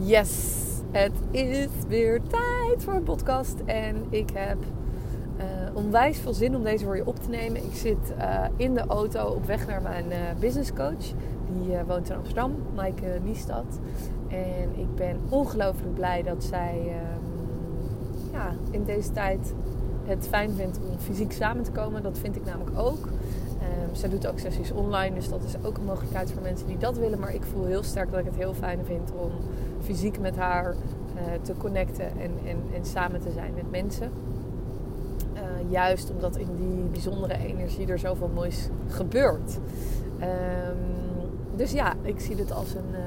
Yes, 0.00 0.54
het 0.90 1.12
is 1.30 1.66
weer 1.88 2.20
tijd 2.22 2.82
voor 2.84 2.94
een 2.94 3.02
podcast. 3.02 3.54
En 3.64 4.06
ik 4.10 4.30
heb 4.34 4.56
uh, 5.38 5.44
onwijs 5.72 6.18
veel 6.18 6.34
zin 6.34 6.56
om 6.56 6.62
deze 6.62 6.84
voor 6.84 6.96
je 6.96 7.06
op 7.06 7.22
te 7.22 7.28
nemen. 7.28 7.64
Ik 7.64 7.74
zit 7.74 8.12
uh, 8.18 8.44
in 8.56 8.74
de 8.74 8.80
auto 8.86 9.26
op 9.26 9.46
weg 9.46 9.66
naar 9.66 9.82
mijn 9.82 10.04
uh, 10.06 10.16
business 10.40 10.72
coach. 10.72 11.12
Die 11.52 11.76
woont 11.86 12.10
in 12.10 12.16
Amsterdam, 12.16 12.54
Maaike 12.74 13.18
Niestad. 13.24 13.80
En 14.28 14.78
ik 14.78 14.94
ben 14.94 15.16
ongelooflijk 15.28 15.94
blij 15.94 16.22
dat 16.22 16.44
zij 16.44 16.80
ehm, 16.86 18.32
ja, 18.32 18.54
in 18.70 18.84
deze 18.84 19.12
tijd 19.12 19.54
het 20.04 20.28
fijn 20.28 20.50
vindt 20.50 20.78
om 20.90 20.98
fysiek 20.98 21.32
samen 21.32 21.62
te 21.62 21.70
komen. 21.70 22.02
Dat 22.02 22.18
vind 22.18 22.36
ik 22.36 22.44
namelijk 22.44 22.78
ook. 22.78 23.06
Um, 23.06 23.94
zij 23.94 24.08
doet 24.08 24.26
ook 24.26 24.38
sessies 24.38 24.72
online, 24.72 25.14
dus 25.14 25.28
dat 25.28 25.44
is 25.44 25.54
ook 25.62 25.78
een 25.78 25.84
mogelijkheid 25.84 26.32
voor 26.32 26.42
mensen 26.42 26.66
die 26.66 26.78
dat 26.78 26.98
willen. 26.98 27.18
Maar 27.18 27.34
ik 27.34 27.42
voel 27.42 27.64
heel 27.64 27.82
sterk 27.82 28.10
dat 28.10 28.20
ik 28.20 28.26
het 28.26 28.36
heel 28.36 28.54
fijn 28.54 28.84
vind 28.84 29.12
om 29.12 29.30
fysiek 29.88 30.20
met 30.20 30.36
haar 30.36 30.74
uh, 30.74 31.22
te 31.42 31.54
connecten 31.58 32.06
en, 32.06 32.30
en, 32.46 32.56
en, 32.74 32.84
samen 32.84 33.20
te 33.20 33.30
zijn 33.30 33.54
met 33.54 33.70
mensen. 33.70 34.10
Uh, 35.34 35.70
juist 35.70 36.10
omdat 36.10 36.36
in 36.36 36.56
die 36.56 36.84
bijzondere 36.84 37.38
energie 37.38 37.86
er 37.86 37.98
zoveel 37.98 38.30
moois 38.34 38.68
gebeurt. 38.88 39.58
Um, 40.20 40.26
dus 41.56 41.72
ja, 41.72 41.94
ik 42.02 42.20
zie 42.20 42.36
dit 42.36 42.52
als 42.52 42.74
een, 42.74 42.90
uh, 42.92 42.98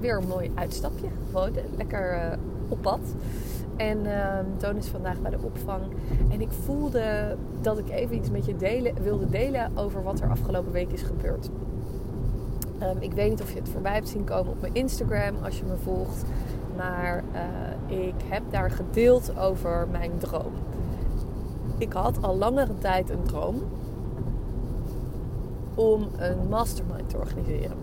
weer 0.00 0.16
een 0.16 0.28
mooi 0.28 0.50
uitstapje. 0.54 1.06
Gewoon 1.30 1.52
lekker 1.76 2.38
op 2.68 2.82
pad. 2.82 3.00
En 3.76 3.98
uh, 4.04 4.38
Toon 4.56 4.76
is 4.76 4.86
vandaag 4.86 5.20
bij 5.20 5.30
de 5.30 5.38
opvang. 5.42 5.82
En 6.30 6.40
ik 6.40 6.50
voelde 6.50 7.36
dat 7.60 7.78
ik 7.78 7.88
even 7.90 8.16
iets 8.16 8.30
met 8.30 8.46
je 8.46 8.56
delen, 8.56 9.02
wilde 9.02 9.28
delen 9.28 9.76
over 9.76 10.02
wat 10.02 10.20
er 10.20 10.30
afgelopen 10.30 10.72
week 10.72 10.92
is 10.92 11.02
gebeurd. 11.02 11.50
Um, 12.82 12.96
ik 12.98 13.12
weet 13.12 13.30
niet 13.30 13.42
of 13.42 13.52
je 13.52 13.58
het 13.58 13.68
voorbij 13.68 13.94
hebt 13.94 14.08
zien 14.08 14.24
komen 14.24 14.52
op 14.52 14.60
mijn 14.60 14.74
Instagram 14.74 15.36
als 15.44 15.58
je 15.58 15.64
me 15.64 15.76
volgt. 15.76 16.24
Maar 16.76 17.24
uh, 17.88 17.98
ik 18.06 18.14
heb 18.24 18.42
daar 18.50 18.70
gedeeld 18.70 19.38
over 19.38 19.88
mijn 19.90 20.12
droom. 20.18 20.52
Ik 21.78 21.92
had 21.92 22.22
al 22.22 22.36
langere 22.36 22.78
tijd 22.78 23.10
een 23.10 23.22
droom 23.22 23.62
om 25.74 26.08
een 26.16 26.48
mastermind 26.48 27.08
te 27.08 27.16
organiseren. 27.16 27.76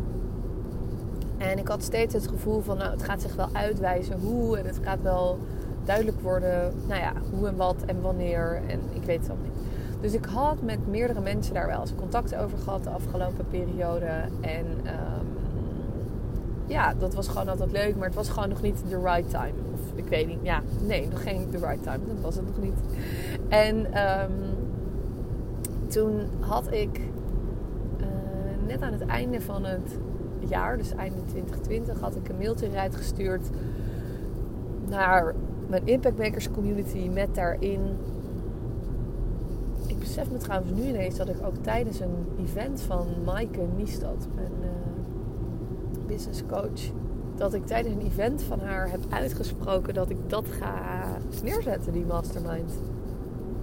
En 1.38 1.58
ik 1.58 1.68
had 1.68 1.84
steeds 1.84 2.14
het 2.14 2.28
gevoel 2.28 2.62
van, 2.62 2.78
nou, 2.78 2.92
het 2.92 3.04
gaat 3.04 3.22
zich 3.22 3.36
wel 3.36 3.50
uitwijzen 3.52 4.20
hoe 4.20 4.58
en 4.58 4.66
het 4.66 4.80
gaat 4.84 5.02
wel 5.02 5.38
duidelijk 5.84 6.22
worden, 6.22 6.74
nou 6.88 7.02
ja, 7.02 7.14
hoe 7.32 7.48
en 7.48 7.56
wat 7.56 7.76
en 7.86 8.02
wanneer. 8.02 8.62
En 8.68 8.80
ik 8.94 9.04
weet 9.04 9.20
het 9.20 9.30
al 9.30 9.38
niet. 9.44 9.57
Dus 10.02 10.14
ik 10.14 10.26
had 10.26 10.62
met 10.62 10.88
meerdere 10.88 11.22
mensen 11.22 11.54
daar 11.54 11.68
wel 11.68 11.82
eens 11.82 11.96
contact 11.96 12.36
over 12.36 12.58
gehad 12.58 12.84
de 12.84 12.90
afgelopen 12.90 13.46
periode. 13.48 14.06
En 14.42 14.66
um, 14.66 15.28
ja, 16.66 16.94
dat 16.94 17.14
was 17.14 17.28
gewoon 17.28 17.50
altijd 17.50 17.72
leuk, 17.72 17.96
maar 17.96 18.06
het 18.06 18.16
was 18.16 18.30
gewoon 18.30 18.50
nog 18.50 18.62
niet 18.62 18.90
the 18.90 19.00
right 19.00 19.30
time. 19.30 19.54
Of 19.74 19.80
ik 19.96 20.08
weet 20.08 20.28
niet, 20.28 20.40
ja, 20.42 20.62
nee, 20.86 21.08
nog 21.08 21.24
geen 21.24 21.50
the 21.50 21.58
right 21.58 21.84
time. 21.84 22.00
Dat 22.08 22.22
was 22.22 22.36
het 22.36 22.46
nog 22.46 22.58
niet. 22.62 22.80
En 23.48 23.76
um, 24.22 24.32
toen 25.88 26.20
had 26.40 26.72
ik 26.72 27.00
uh, 28.00 28.08
net 28.68 28.82
aan 28.82 28.92
het 28.92 29.06
einde 29.06 29.42
van 29.42 29.66
het 29.66 29.98
jaar, 30.40 30.78
dus 30.78 30.92
einde 30.92 31.18
2020, 31.26 32.00
had 32.00 32.16
ik 32.16 32.30
een 32.30 32.38
mailtje 32.38 32.70
gestuurd 32.92 33.50
naar 34.88 35.36
mijn 35.68 35.82
Impact 35.86 36.18
Makers 36.18 36.52
community 36.52 37.10
met 37.14 37.36
daarin. 37.36 37.82
Besef 40.08 40.32
me 40.32 40.38
trouwens 40.38 40.72
nu 40.72 40.88
ineens 40.88 41.16
dat 41.16 41.30
ik 41.30 41.36
ook 41.46 41.56
tijdens 41.62 42.00
een 42.00 42.26
event 42.40 42.82
van 42.82 43.08
Maaike 43.26 43.62
Niestad, 43.78 44.28
mijn 44.36 44.52
uh, 44.62 46.06
business 46.08 46.44
coach, 46.48 46.82
dat 47.36 47.54
ik 47.54 47.66
tijdens 47.66 47.96
een 47.96 48.06
event 48.06 48.44
van 48.44 48.60
haar 48.60 48.92
heb 48.92 49.00
uitgesproken 49.10 49.94
dat 49.94 50.10
ik 50.10 50.18
dat 50.28 50.46
ga 50.50 51.04
neerzetten, 51.44 51.94
die 51.94 52.06
mastermind. 52.06 52.72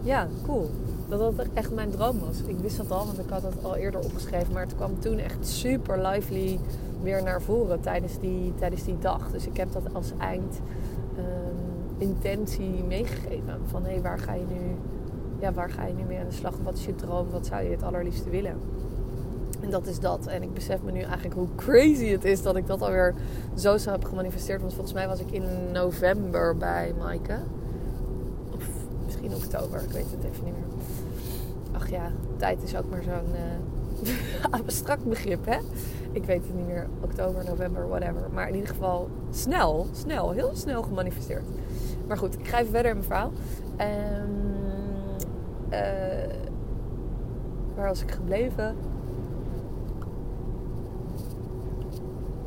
Ja, 0.01 0.29
cool. 0.47 0.71
Dat 1.09 1.37
dat 1.37 1.47
echt 1.55 1.75
mijn 1.75 1.91
droom 1.91 2.19
was. 2.19 2.43
Ik 2.47 2.59
wist 2.59 2.77
dat 2.77 2.91
al, 2.91 3.07
want 3.07 3.19
ik 3.19 3.29
had 3.29 3.43
het 3.43 3.65
al 3.65 3.77
eerder 3.77 4.01
opgeschreven. 4.01 4.53
Maar 4.53 4.63
het 4.63 4.77
kwam 4.77 5.01
toen 5.01 5.19
echt 5.19 5.47
super 5.47 6.07
lively 6.07 6.59
weer 7.03 7.23
naar 7.23 7.43
voren 7.43 7.81
tijdens 7.81 8.19
die, 8.19 8.53
tijdens 8.55 8.85
die 8.85 8.99
dag. 8.99 9.31
Dus 9.31 9.47
ik 9.47 9.57
heb 9.57 9.73
dat 9.73 9.95
als 9.95 10.13
eind 10.19 10.61
intentie 11.99 12.85
meegegeven. 12.89 13.61
Van 13.67 13.85
hé, 13.85 13.91
hey, 13.91 14.03
waar 14.03 14.19
ga 14.19 14.35
je 14.35 14.45
nu 14.49 14.77
ja, 15.45 15.53
waar 15.53 15.71
ga 15.71 15.85
je 15.87 15.95
nu 15.95 16.03
mee 16.03 16.19
aan 16.19 16.29
de 16.29 16.35
slag? 16.35 16.55
Wat 16.63 16.77
is 16.77 16.85
je 16.85 16.95
droom? 16.95 17.31
Wat 17.31 17.47
zou 17.47 17.63
je 17.63 17.71
het 17.71 17.83
allerliefste 17.83 18.31
willen? 18.31 18.57
En 19.61 19.71
dat 19.71 19.87
is 19.87 20.01
dat. 20.01 20.27
En 20.27 20.43
ik 20.43 20.55
besef 20.55 20.83
me 20.83 20.93
nu 20.93 21.01
eigenlijk 21.01 21.35
hoe 21.35 21.49
crazy 21.57 22.07
het 22.07 22.25
is 22.25 22.43
dat 22.43 22.57
ik 22.57 22.67
dat 22.67 22.83
alweer 22.83 23.15
zo 23.55 23.77
zo 23.77 23.91
heb 23.91 24.05
gemanifesteerd. 24.05 24.61
Want 24.61 24.73
volgens 24.73 24.95
mij 24.95 25.09
was 25.09 25.21
ik 25.21 25.31
in 25.31 25.45
november 25.73 26.57
bij 26.57 26.95
Maaike. 26.99 27.39
Of 28.55 28.69
misschien 29.05 29.35
oktober, 29.35 29.83
ik 29.83 29.91
weet 29.91 30.11
het 30.11 30.25
even 30.33 30.45
niet 30.45 30.55
meer. 30.55 30.85
Ach 31.73 31.91
ja, 31.91 32.11
tijd 32.37 32.63
is 32.63 32.77
ook 32.77 32.91
maar 32.91 33.03
zo'n 33.03 33.33
uh, 34.03 34.53
abstract 34.61 35.05
begrip, 35.05 35.47
hè? 35.47 35.59
Ik 36.13 36.25
weet 36.25 36.43
het 36.47 36.55
niet 36.55 36.67
meer. 36.67 36.87
Oktober, 37.01 37.45
november, 37.45 37.89
whatever. 37.89 38.29
Maar 38.33 38.49
in 38.49 38.55
ieder 38.55 38.71
geval 38.71 39.09
snel, 39.31 39.87
snel, 39.93 40.31
heel 40.31 40.51
snel 40.55 40.83
gemanifesteerd. 40.83 41.45
Maar 42.07 42.17
goed, 42.17 42.35
ik 42.39 42.49
ga 42.49 42.59
even 42.59 42.73
verder 42.73 42.91
in 42.91 42.97
mijn 42.97 43.09
verhaal. 43.09 43.33
Um, 43.81 44.54
uh, 45.75 46.35
waar 47.75 47.89
was 47.89 48.03
ik 48.03 48.11
gebleven? 48.11 48.77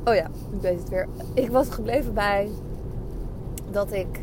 Oh 0.05 0.15
ja, 0.15 0.25
ik 0.51 0.61
weet 0.61 0.79
het 0.79 0.89
weer. 0.89 1.07
Ik 1.33 1.49
was 1.49 1.69
gebleven 1.69 2.13
bij 2.13 2.49
dat 3.71 3.91
ik, 3.91 4.21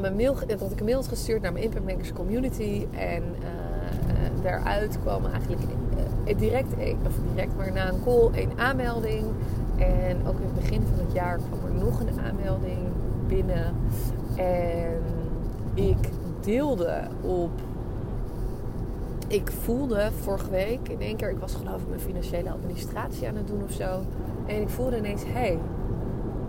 mijn 0.00 0.16
mail, 0.16 0.34
dat 0.46 0.70
ik 0.70 0.78
een 0.78 0.84
mail 0.84 0.96
had 0.96 1.08
gestuurd 1.08 1.42
naar 1.42 1.52
mijn 1.52 1.64
Impact 1.64 1.84
Makers 1.84 2.12
community. 2.12 2.86
En 2.90 3.22
uh, 3.22 4.42
daaruit 4.42 4.98
kwam 5.00 5.26
eigenlijk 5.26 5.62
uh, 6.26 6.38
direct, 6.38 6.72
of 7.06 7.14
direct 7.32 7.56
maar 7.56 7.72
na 7.72 7.88
een 7.88 8.02
call, 8.04 8.28
een 8.32 8.58
aanmelding. 8.58 9.24
En 9.76 10.26
ook 10.26 10.38
in 10.38 10.44
het 10.44 10.54
begin 10.54 10.82
van 10.82 11.04
het 11.04 11.12
jaar 11.12 11.36
kwam 11.36 11.70
er 11.70 11.84
nog 11.84 12.00
een 12.00 12.20
aanmelding 12.20 12.78
binnen. 13.26 13.74
En 14.36 15.02
ik 15.74 16.08
deelde 16.40 17.00
op. 17.20 17.50
Ik 19.28 19.50
voelde 19.50 20.10
vorige 20.20 20.50
week 20.50 20.88
in 20.88 21.00
één 21.00 21.16
keer, 21.16 21.30
ik 21.30 21.38
was 21.38 21.54
geloof 21.54 21.82
ik 21.82 21.88
mijn 21.88 22.00
financiële 22.00 22.50
administratie 22.50 23.28
aan 23.28 23.36
het 23.36 23.46
doen 23.46 23.62
of 23.62 23.72
zo. 23.72 24.00
En 24.46 24.60
ik 24.60 24.68
voelde 24.68 24.96
ineens, 24.96 25.24
hé, 25.24 25.30
hey, 25.30 25.58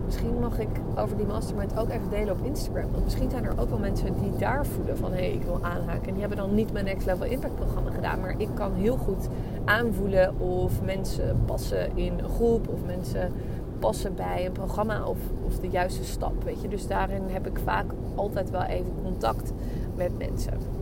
misschien 0.06 0.40
mag 0.40 0.60
ik 0.60 0.70
over 0.96 1.18
die 1.18 1.26
mastermind 1.26 1.78
ook 1.78 1.90
even 1.90 2.10
delen 2.10 2.34
op 2.34 2.46
Instagram. 2.46 2.92
Want 2.92 3.04
misschien 3.04 3.30
zijn 3.30 3.44
er 3.44 3.60
ook 3.60 3.70
wel 3.70 3.80
mensen 3.80 4.14
die 4.22 4.36
daar 4.38 4.66
voelen 4.66 4.98
van 4.98 5.12
hé, 5.12 5.18
hey, 5.18 5.32
ik 5.32 5.44
wil 5.44 5.60
aanhaken. 5.62 6.08
En 6.08 6.12
die 6.12 6.20
hebben 6.20 6.38
dan 6.38 6.56
niet 6.56 6.74
mijn 6.74 6.86
Next 6.86 7.06
Level 7.06 7.26
Impact 7.26 7.56
programma 7.56 7.92
gedaan. 7.92 8.20
Maar 8.20 8.36
ik 8.38 8.50
kan 8.54 8.74
heel 8.74 8.98
goed 8.98 9.28
aanvoelen 9.66 10.40
of 10.40 10.82
mensen 10.82 11.42
passen 11.46 11.98
in 11.98 12.20
een 12.20 12.30
groep 12.30 12.68
of 12.68 12.86
mensen 12.86 13.32
passen 13.80 14.16
bij 14.16 14.46
een 14.46 14.52
programma 14.52 15.06
of, 15.06 15.18
of 15.46 15.60
de 15.60 15.70
juiste 15.70 16.04
stap. 16.04 16.44
Weet 16.44 16.62
je? 16.62 16.68
Dus 16.68 16.88
daarin 16.88 17.24
heb 17.28 17.48
ik 17.48 17.60
vaak 17.64 17.86
altijd 18.16 18.50
wel 18.50 18.64
even 18.64 18.94
contact 19.04 19.52
met 19.96 20.18
mensen. 20.18 20.75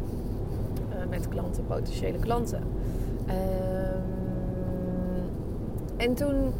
Met 1.13 1.29
klanten, 1.29 1.65
potentiële 1.65 2.17
klanten. 2.17 2.63
Um, 3.27 3.33
en 5.97 6.13
toen 6.13 6.53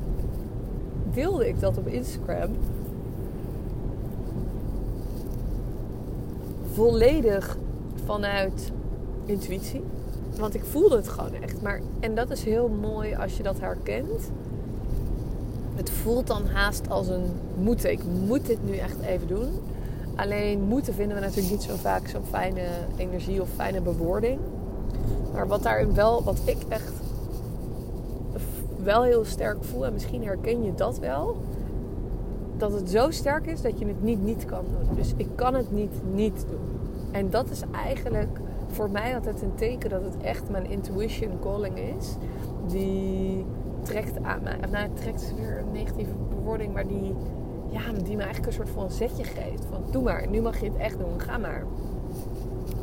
deelde 1.13 1.47
ik 1.47 1.59
dat 1.59 1.77
op 1.77 1.87
Instagram. 1.87 2.49
Volledig 6.73 7.57
vanuit 8.05 8.71
intuïtie. 9.25 9.83
Want 10.39 10.55
ik 10.55 10.63
voelde 10.63 10.95
het 10.95 11.07
gewoon 11.07 11.33
echt. 11.41 11.61
Maar, 11.61 11.81
en 11.99 12.15
dat 12.15 12.29
is 12.29 12.43
heel 12.43 12.67
mooi 12.67 13.15
als 13.15 13.37
je 13.37 13.43
dat 13.43 13.59
herkent 13.59 14.31
het 15.75 15.89
voelt 15.89 16.27
dan 16.27 16.45
haast 16.45 16.89
als 16.89 17.07
een 17.07 17.25
moeten. 17.57 17.91
Ik 17.91 18.03
moet 18.27 18.45
dit 18.45 18.65
nu 18.65 18.75
echt 18.75 18.99
even 18.99 19.27
doen. 19.27 19.49
Alleen 20.15 20.61
moeten 20.61 20.93
vinden 20.93 21.15
we 21.15 21.23
natuurlijk 21.23 21.51
niet 21.51 21.63
zo 21.63 21.75
vaak 21.75 22.07
zo'n 22.07 22.25
fijne 22.29 22.65
energie 22.97 23.41
of 23.41 23.49
fijne 23.55 23.81
bewoording. 23.81 24.39
Maar 25.33 25.47
wat 25.47 25.63
daarin 25.63 25.93
wel, 25.93 26.23
wat 26.23 26.41
ik 26.45 26.57
echt 26.67 26.91
wel 28.83 29.03
heel 29.03 29.25
sterk 29.25 29.63
voel, 29.63 29.85
en 29.85 29.93
misschien 29.93 30.23
herken 30.23 30.63
je 30.63 30.73
dat 30.73 30.99
wel, 30.99 31.37
dat 32.57 32.73
het 32.73 32.89
zo 32.89 33.11
sterk 33.11 33.45
is 33.45 33.61
dat 33.61 33.79
je 33.79 33.85
het 33.85 34.03
niet 34.03 34.23
niet 34.23 34.45
kan 34.45 34.63
doen. 34.65 34.95
Dus 34.95 35.13
ik 35.17 35.27
kan 35.35 35.53
het 35.53 35.71
niet 35.71 36.01
niet 36.13 36.45
doen. 36.49 36.79
En 37.11 37.29
dat 37.29 37.49
is 37.49 37.61
eigenlijk 37.71 38.39
voor 38.67 38.89
mij 38.89 39.15
altijd 39.15 39.41
een 39.41 39.55
teken 39.55 39.89
dat 39.89 40.01
het 40.03 40.17
echt 40.17 40.49
mijn 40.49 40.69
intuition 40.69 41.39
calling 41.41 41.77
is. 41.77 42.15
Die 42.67 43.45
trekt 43.81 44.23
aan 44.23 44.43
mij. 44.43 44.57
Nou, 44.71 44.89
trekt 44.93 45.21
is 45.21 45.33
weer 45.33 45.57
een 45.57 45.71
negatieve 45.71 46.13
bewoording, 46.29 46.73
maar 46.73 46.87
die, 46.87 47.15
ja, 47.73 48.03
die 48.03 48.15
me 48.15 48.23
eigenlijk 48.23 48.45
een 48.45 48.53
soort 48.53 48.69
van 48.69 48.91
zetje 48.91 49.23
geeft. 49.23 49.65
Van 49.69 49.83
doe 49.91 50.03
maar, 50.03 50.27
nu 50.27 50.41
mag 50.41 50.59
je 50.59 50.65
het 50.65 50.77
echt 50.77 50.97
doen, 50.97 51.19
ga 51.19 51.37
maar. 51.37 51.63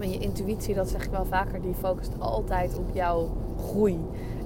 En 0.00 0.10
je 0.10 0.18
intuïtie, 0.18 0.74
dat 0.74 0.88
zeg 0.88 1.04
ik 1.04 1.10
wel 1.10 1.24
vaker, 1.24 1.60
die 1.60 1.74
focust 1.74 2.12
altijd 2.18 2.78
op 2.78 2.90
jouw 2.92 3.28
groei. 3.68 3.98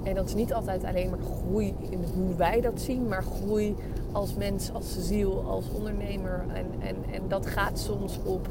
En 0.02 0.14
dat 0.14 0.26
is 0.29 0.35
niet 0.35 0.55
altijd 0.55 0.85
alleen 0.85 1.11
maar 1.11 1.19
groei 1.19 1.75
in 1.91 2.05
hoe 2.14 2.37
wij 2.37 2.61
dat 2.61 2.81
zien, 2.81 3.08
maar 3.08 3.23
groei 3.23 3.76
als 4.12 4.35
mens, 4.35 4.73
als 4.73 4.96
ziel, 4.99 5.44
als 5.49 5.64
ondernemer. 5.73 6.44
En, 6.49 6.67
en, 6.81 6.96
en 7.12 7.23
dat 7.29 7.46
gaat 7.46 7.79
soms 7.79 8.19
op 8.25 8.49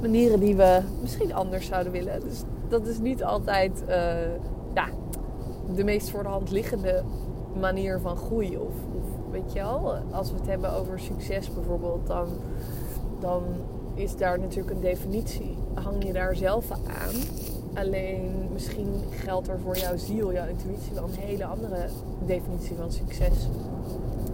manieren 0.00 0.40
die 0.40 0.56
we 0.56 0.80
misschien 1.00 1.34
anders 1.34 1.66
zouden 1.66 1.92
willen. 1.92 2.20
Dus 2.20 2.42
dat 2.68 2.86
is 2.86 2.98
niet 2.98 3.24
altijd 3.24 3.82
uh, 3.88 3.96
ja, 4.74 4.88
de 5.74 5.84
meest 5.84 6.10
voor 6.10 6.22
de 6.22 6.28
hand 6.28 6.50
liggende 6.50 7.02
manier 7.60 7.98
van 8.00 8.16
groei. 8.16 8.56
Of, 8.56 8.74
of, 8.96 9.17
weet 9.30 9.52
je 9.52 9.58
wel, 9.58 9.94
als 10.10 10.30
we 10.30 10.36
het 10.36 10.46
hebben 10.46 10.72
over 10.72 11.00
succes 11.00 11.52
bijvoorbeeld, 11.52 12.06
dan, 12.06 12.28
dan 13.20 13.42
is 13.94 14.16
daar 14.16 14.38
natuurlijk 14.38 14.70
een 14.70 14.80
definitie. 14.80 15.56
Hang 15.74 16.04
je 16.04 16.12
daar 16.12 16.36
zelf 16.36 16.70
aan? 16.70 17.14
Alleen 17.74 18.48
misschien 18.52 19.02
geldt 19.10 19.48
er 19.48 19.60
voor 19.60 19.76
jouw 19.76 19.96
ziel, 19.96 20.32
jouw 20.32 20.46
intuïtie 20.46 20.94
wel 20.94 21.04
een 21.04 21.18
hele 21.18 21.44
andere 21.44 21.86
definitie 22.26 22.76
van 22.76 22.92
succes. 22.92 23.48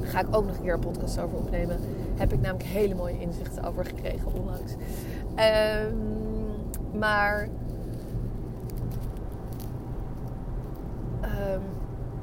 Daar 0.01 0.09
ga 0.09 0.21
ik 0.21 0.37
ook 0.37 0.47
nog 0.47 0.57
een 0.57 0.63
keer 0.63 0.75
een 0.75 0.81
podcast 0.81 1.21
over 1.21 1.39
opnemen. 1.39 1.77
Heb 2.15 2.33
ik 2.33 2.41
namelijk 2.41 2.69
hele 2.69 2.95
mooie 2.95 3.21
inzichten 3.21 3.65
over 3.65 3.85
gekregen 3.85 4.33
onlangs. 4.35 4.73
Um, 5.37 6.99
maar. 6.99 7.49
Um, 11.23 11.63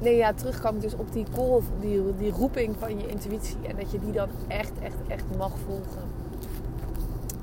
nee, 0.02 0.16
ja, 0.16 0.32
terugkwam 0.32 0.78
dus 0.78 0.94
op 0.94 1.12
die 1.12 1.26
call, 1.34 1.60
die, 1.80 2.02
die 2.16 2.32
roeping 2.32 2.76
van 2.78 2.98
je 2.98 3.06
intuïtie. 3.06 3.56
En 3.68 3.76
dat 3.76 3.90
je 3.90 3.98
die 3.98 4.12
dan 4.12 4.28
echt, 4.48 4.72
echt, 4.82 4.96
echt 5.08 5.24
mag 5.36 5.52
volgen. 5.66 6.10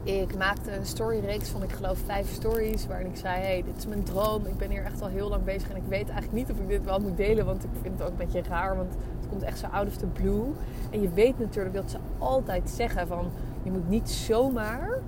Ik 0.03 0.37
maakte 0.37 0.71
een 0.71 0.85
storyreeks 0.85 1.49
van, 1.49 1.63
ik 1.63 1.71
geloof, 1.71 1.97
vijf 2.05 2.31
stories. 2.31 2.87
Waarin 2.87 3.07
ik 3.07 3.15
zei: 3.15 3.41
hey, 3.41 3.63
dit 3.63 3.77
is 3.77 3.87
mijn 3.87 4.03
droom. 4.03 4.45
Ik 4.45 4.57
ben 4.57 4.69
hier 4.69 4.83
echt 4.83 5.01
al 5.01 5.07
heel 5.07 5.29
lang 5.29 5.43
bezig. 5.43 5.69
En 5.69 5.75
ik 5.75 5.87
weet 5.87 6.09
eigenlijk 6.09 6.31
niet 6.31 6.51
of 6.51 6.59
ik 6.59 6.67
dit 6.67 6.83
wel 6.83 6.99
moet 6.99 7.17
delen. 7.17 7.45
Want 7.45 7.63
ik 7.63 7.69
vind 7.81 7.99
het 7.99 8.03
ook 8.03 8.19
een 8.19 8.25
beetje 8.25 8.43
raar. 8.43 8.75
Want 8.75 8.93
het 9.19 9.29
komt 9.29 9.43
echt 9.43 9.59
zo 9.59 9.65
out 9.65 9.87
of 9.87 9.95
the 9.95 10.05
blue. 10.05 10.43
En 10.89 11.01
je 11.01 11.09
weet 11.09 11.39
natuurlijk 11.39 11.75
dat 11.75 11.91
ze 11.91 11.97
altijd 12.17 12.69
zeggen: 12.69 13.07
van 13.07 13.31
je 13.63 13.71
moet 13.71 13.89
niet 13.89 14.09
zomaar 14.09 14.99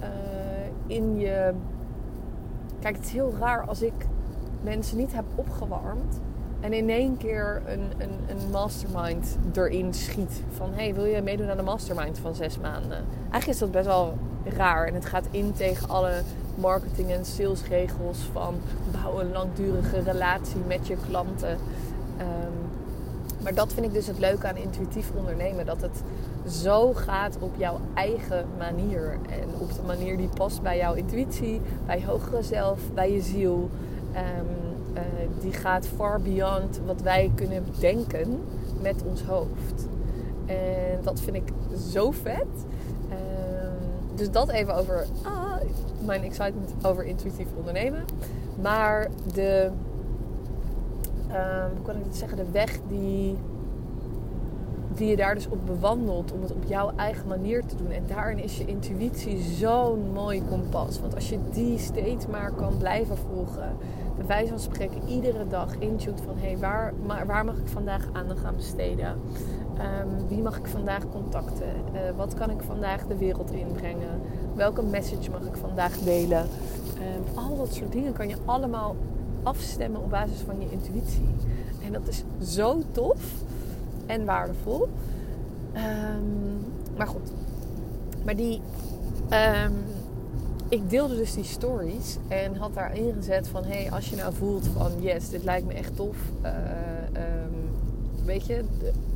uh, 0.00 0.06
in 0.86 1.18
je. 1.18 1.52
Kijk, 2.80 2.96
het 2.96 3.04
is 3.04 3.12
heel 3.12 3.32
raar 3.38 3.66
als 3.66 3.82
ik 3.82 4.06
mensen 4.62 4.96
niet 4.96 5.14
heb 5.14 5.24
opgewarmd 5.34 6.20
en 6.62 6.72
in 6.72 6.90
één 6.90 7.16
keer 7.16 7.62
een, 7.66 7.84
een, 7.98 8.18
een 8.28 8.50
mastermind 8.50 9.36
erin 9.52 9.94
schiet. 9.94 10.42
Van 10.56 10.70
hey, 10.72 10.94
wil 10.94 11.04
je 11.04 11.22
meedoen 11.22 11.50
aan 11.50 11.58
een 11.58 11.64
mastermind 11.64 12.18
van 12.18 12.34
zes 12.34 12.58
maanden? 12.58 13.04
Eigenlijk 13.20 13.46
is 13.46 13.58
dat 13.58 13.70
best 13.70 13.86
wel 13.86 14.14
raar. 14.44 14.86
En 14.86 14.94
het 14.94 15.06
gaat 15.06 15.26
in 15.30 15.52
tegen 15.52 15.88
alle 15.88 16.22
marketing- 16.54 17.10
en 17.10 17.24
salesregels 17.24 18.18
van 18.32 18.54
bouw 18.90 19.20
een 19.20 19.32
langdurige 19.32 20.00
relatie 20.00 20.60
met 20.66 20.86
je 20.86 20.96
klanten. 21.08 21.50
Um, 21.50 22.70
maar 23.42 23.54
dat 23.54 23.72
vind 23.72 23.86
ik 23.86 23.92
dus 23.92 24.06
het 24.06 24.18
leuke 24.18 24.46
aan 24.46 24.56
intuïtief 24.56 25.10
ondernemen. 25.16 25.66
Dat 25.66 25.80
het 25.80 26.02
zo 26.48 26.92
gaat 26.92 27.36
op 27.40 27.54
jouw 27.56 27.80
eigen 27.94 28.46
manier. 28.58 29.18
En 29.28 29.48
op 29.58 29.74
de 29.74 29.82
manier 29.86 30.16
die 30.16 30.28
past 30.28 30.62
bij 30.62 30.76
jouw 30.76 30.94
intuïtie, 30.94 31.60
bij 31.86 31.98
je 31.98 32.06
hogere 32.06 32.42
zelf, 32.42 32.80
bij 32.94 33.12
je 33.12 33.20
ziel. 33.20 33.70
Um, 34.14 34.71
uh, 34.94 35.00
die 35.40 35.52
gaat 35.52 35.86
far 35.86 36.20
beyond 36.20 36.80
wat 36.86 37.00
wij 37.00 37.30
kunnen 37.34 37.64
denken 37.78 38.40
met 38.80 39.02
ons 39.06 39.22
hoofd. 39.22 39.88
En 40.46 40.98
dat 41.02 41.20
vind 41.20 41.36
ik 41.36 41.52
zo 41.90 42.10
vet. 42.10 42.46
Uh, 43.08 43.16
dus 44.14 44.30
dat 44.30 44.48
even 44.48 44.74
over 44.74 45.06
ah, 45.22 45.52
mijn 46.04 46.22
excitement 46.22 46.72
over 46.82 47.04
intuïtief 47.04 47.46
ondernemen. 47.56 48.04
Maar 48.60 49.08
de, 49.34 49.70
uh, 51.28 51.64
hoe 51.74 51.82
kan 51.82 51.96
ik 51.96 52.04
het 52.04 52.16
zeggen, 52.16 52.36
de 52.36 52.50
weg 52.50 52.78
die, 52.88 53.36
die 54.94 55.08
je 55.08 55.16
daar 55.16 55.34
dus 55.34 55.48
op 55.48 55.66
bewandelt 55.66 56.32
om 56.32 56.42
het 56.42 56.52
op 56.52 56.64
jouw 56.66 56.92
eigen 56.96 57.28
manier 57.28 57.64
te 57.66 57.76
doen. 57.76 57.90
En 57.90 58.04
daarin 58.06 58.42
is 58.42 58.58
je 58.58 58.64
intuïtie 58.64 59.38
zo'n 59.40 60.12
mooi 60.12 60.42
kompas. 60.48 61.00
Want 61.00 61.14
als 61.14 61.28
je 61.28 61.38
die 61.50 61.78
steeds 61.78 62.26
maar 62.26 62.52
kan 62.52 62.76
blijven 62.76 63.16
volgen 63.16 63.76
bij 64.26 64.36
wijze 64.36 64.50
van 64.50 64.60
spreken 64.60 65.08
iedere 65.08 65.48
dag 65.48 65.74
intunt 65.78 66.20
van 66.20 66.34
hé, 66.38 66.46
hey, 66.46 66.58
waar, 66.58 66.92
waar 67.26 67.44
mag 67.44 67.56
ik 67.56 67.68
vandaag 67.68 68.08
aandacht 68.12 68.44
aan 68.44 68.56
besteden? 68.56 69.20
Um, 69.78 70.28
wie 70.28 70.42
mag 70.42 70.58
ik 70.58 70.66
vandaag 70.66 71.08
contacten? 71.10 71.66
Uh, 71.94 72.00
wat 72.16 72.34
kan 72.34 72.50
ik 72.50 72.60
vandaag 72.66 73.06
de 73.06 73.16
wereld 73.16 73.50
inbrengen? 73.50 74.20
Welke 74.54 74.82
message 74.82 75.30
mag 75.30 75.40
ik 75.42 75.56
vandaag 75.56 75.98
delen? 75.98 76.40
Um, 76.40 77.38
al 77.38 77.56
dat 77.56 77.74
soort 77.74 77.92
dingen 77.92 78.12
kan 78.12 78.28
je 78.28 78.36
allemaal 78.44 78.96
afstemmen 79.42 80.02
op 80.02 80.10
basis 80.10 80.40
van 80.40 80.60
je 80.60 80.70
intuïtie. 80.70 81.28
En 81.84 81.92
dat 81.92 82.08
is 82.08 82.24
zo 82.54 82.82
tof 82.90 83.32
en 84.06 84.24
waardevol. 84.24 84.88
Um, 85.74 86.64
maar 86.96 87.06
goed. 87.06 87.30
Maar 88.24 88.36
die 88.36 88.60
ik 90.72 90.90
deelde 90.90 91.16
dus 91.16 91.34
die 91.34 91.44
stories 91.44 92.16
en 92.28 92.56
had 92.56 92.74
daarin 92.74 93.12
gezet 93.12 93.48
van... 93.48 93.64
hé, 93.64 93.82
hey, 93.82 93.90
als 93.90 94.08
je 94.08 94.16
nou 94.16 94.34
voelt 94.34 94.66
van 94.66 95.02
yes, 95.02 95.28
dit 95.28 95.44
lijkt 95.44 95.66
me 95.66 95.72
echt 95.72 95.96
tof. 95.96 96.16
Uh, 96.42 96.50
um, 97.16 98.24
weet 98.24 98.46
je, 98.46 98.64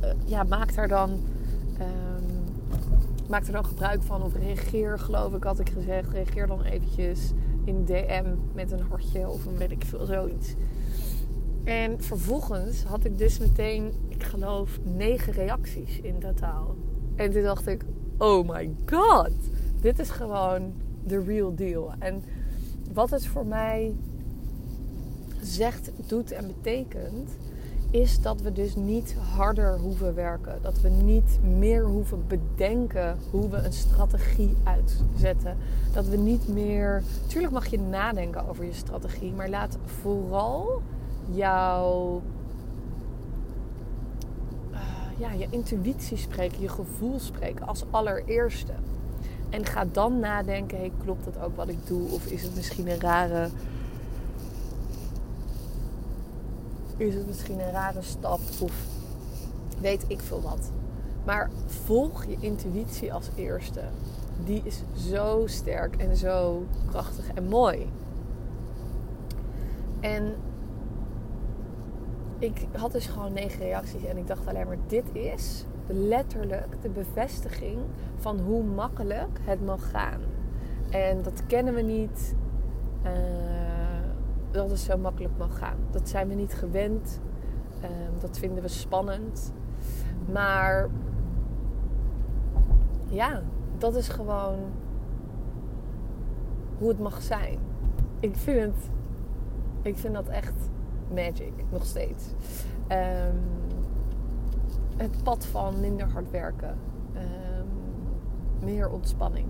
uh, 0.01 0.09
ja, 0.25 0.43
maak 0.43 0.75
daar 0.75 0.87
dan... 0.87 1.09
Um, 1.79 2.55
maak 3.27 3.45
er 3.45 3.51
dan 3.51 3.65
gebruik 3.65 4.03
van 4.03 4.23
of 4.23 4.35
reageer, 4.35 4.99
geloof 4.99 5.33
ik, 5.33 5.43
had 5.43 5.59
ik 5.59 5.69
gezegd. 5.69 6.11
Reageer 6.11 6.47
dan 6.47 6.63
eventjes 6.63 7.31
in 7.63 7.85
DM 7.85 8.25
met 8.53 8.71
een 8.71 8.85
hartje 8.89 9.29
of 9.29 9.45
een 9.45 9.57
weet 9.57 9.71
ik 9.71 9.85
veel, 9.85 10.05
zoiets. 10.05 10.53
En 11.63 12.01
vervolgens 12.01 12.83
had 12.83 13.05
ik 13.05 13.17
dus 13.17 13.39
meteen, 13.39 13.91
ik 14.07 14.23
geloof, 14.23 14.79
negen 14.83 15.33
reacties 15.33 15.99
in 15.99 16.19
totaal. 16.19 16.75
En 17.15 17.31
toen 17.31 17.43
dacht 17.43 17.67
ik, 17.67 17.83
oh 18.17 18.49
my 18.49 18.75
god, 18.85 19.31
dit 19.81 19.99
is 19.99 20.09
gewoon 20.09 20.73
the 21.07 21.23
real 21.23 21.55
deal. 21.55 21.93
En 21.99 22.23
wat 22.93 23.09
het 23.09 23.27
voor 23.27 23.45
mij 23.45 23.95
zegt, 25.41 25.91
doet 26.07 26.31
en 26.31 26.47
betekent, 26.47 27.29
is 27.91 28.21
dat 28.21 28.41
we 28.41 28.51
dus 28.51 28.75
niet 28.75 29.15
harder 29.35 29.77
hoeven 29.77 30.15
werken. 30.15 30.59
Dat 30.61 30.81
we 30.81 30.89
niet 30.89 31.39
meer 31.57 31.85
hoeven 31.85 32.27
bedenken 32.27 33.17
hoe 33.31 33.49
we 33.49 33.57
een 33.57 33.73
strategie 33.73 34.55
uitzetten. 34.63 35.57
Dat 35.93 36.07
we 36.07 36.17
niet 36.17 36.47
meer. 36.47 37.03
Tuurlijk 37.27 37.53
mag 37.53 37.67
je 37.67 37.79
nadenken 37.79 38.47
over 38.49 38.65
je 38.65 38.73
strategie, 38.73 39.33
maar 39.33 39.49
laat 39.49 39.77
vooral 39.85 40.81
jouw. 41.31 42.21
Uh, 44.71 44.79
ja, 45.17 45.31
je 45.31 45.47
intuïtie 45.49 46.17
spreken, 46.17 46.61
je 46.61 46.69
gevoel 46.69 47.19
spreken 47.19 47.67
als 47.67 47.83
allereerste. 47.89 48.73
En 49.49 49.65
ga 49.65 49.85
dan 49.91 50.19
nadenken: 50.19 50.91
klopt 51.03 51.25
dat 51.25 51.39
ook 51.39 51.55
wat 51.55 51.67
ik 51.67 51.87
doe? 51.87 52.11
Of 52.11 52.25
is 52.25 52.43
het 52.43 52.55
misschien 52.55 52.87
een 52.87 52.99
rare. 52.99 53.49
Is 56.97 57.13
het 57.13 57.27
misschien 57.27 57.59
een 57.59 57.71
rare 57.71 58.01
stap? 58.01 58.39
Of 58.59 58.73
weet 59.81 60.05
ik 60.07 60.21
veel 60.21 60.41
wat. 60.41 60.71
Maar 61.25 61.49
volg 61.65 62.25
je 62.25 62.37
intuïtie 62.39 63.13
als 63.13 63.29
eerste. 63.35 63.81
Die 64.45 64.61
is 64.63 64.83
zo 65.09 65.43
sterk 65.45 65.95
en 65.95 66.17
zo 66.17 66.65
krachtig 66.89 67.31
en 67.33 67.47
mooi. 67.47 67.89
En 69.99 70.35
ik 72.39 72.67
had 72.71 72.91
dus 72.91 73.05
gewoon 73.05 73.33
negen 73.33 73.59
reacties 73.59 74.03
en 74.03 74.17
ik 74.17 74.27
dacht 74.27 74.47
alleen 74.47 74.67
maar: 74.67 74.77
dit 74.87 75.05
is 75.13 75.65
letterlijk 75.87 76.81
de 76.81 76.89
bevestiging 76.89 77.77
van 78.15 78.39
hoe 78.39 78.63
makkelijk 78.63 79.39
het 79.41 79.65
mag 79.65 79.89
gaan. 79.89 80.19
En 80.89 81.21
dat 81.21 81.45
kennen 81.45 81.73
we 81.73 81.81
niet. 81.81 82.35
Uh, 83.05 83.11
dat 84.51 84.69
het 84.69 84.79
zo 84.79 84.97
makkelijk 84.97 85.33
mag 85.37 85.57
gaan. 85.57 85.77
Dat 85.91 86.09
zijn 86.09 86.27
we 86.27 86.33
niet 86.33 86.53
gewend. 86.53 87.19
Uh, 87.81 87.89
dat 88.19 88.37
vinden 88.37 88.63
we 88.63 88.67
spannend. 88.67 89.53
Maar 90.31 90.89
ja, 93.05 93.41
dat 93.77 93.95
is 93.95 94.07
gewoon 94.07 94.57
hoe 96.77 96.87
het 96.87 96.99
mag 96.99 97.21
zijn. 97.21 97.59
Ik 98.19 98.35
vind 98.35 98.59
het, 98.59 98.89
ik 99.81 99.97
vind 99.97 100.13
dat 100.13 100.27
echt 100.27 100.55
magic, 101.13 101.53
nog 101.69 101.85
steeds. 101.85 102.25
Um, 102.91 103.39
het 104.97 105.23
pad 105.23 105.45
van 105.45 105.79
minder 105.79 106.11
hard 106.11 106.31
werken, 106.31 106.77
um, 107.15 107.67
meer 108.63 108.89
ontspanning. 108.89 109.47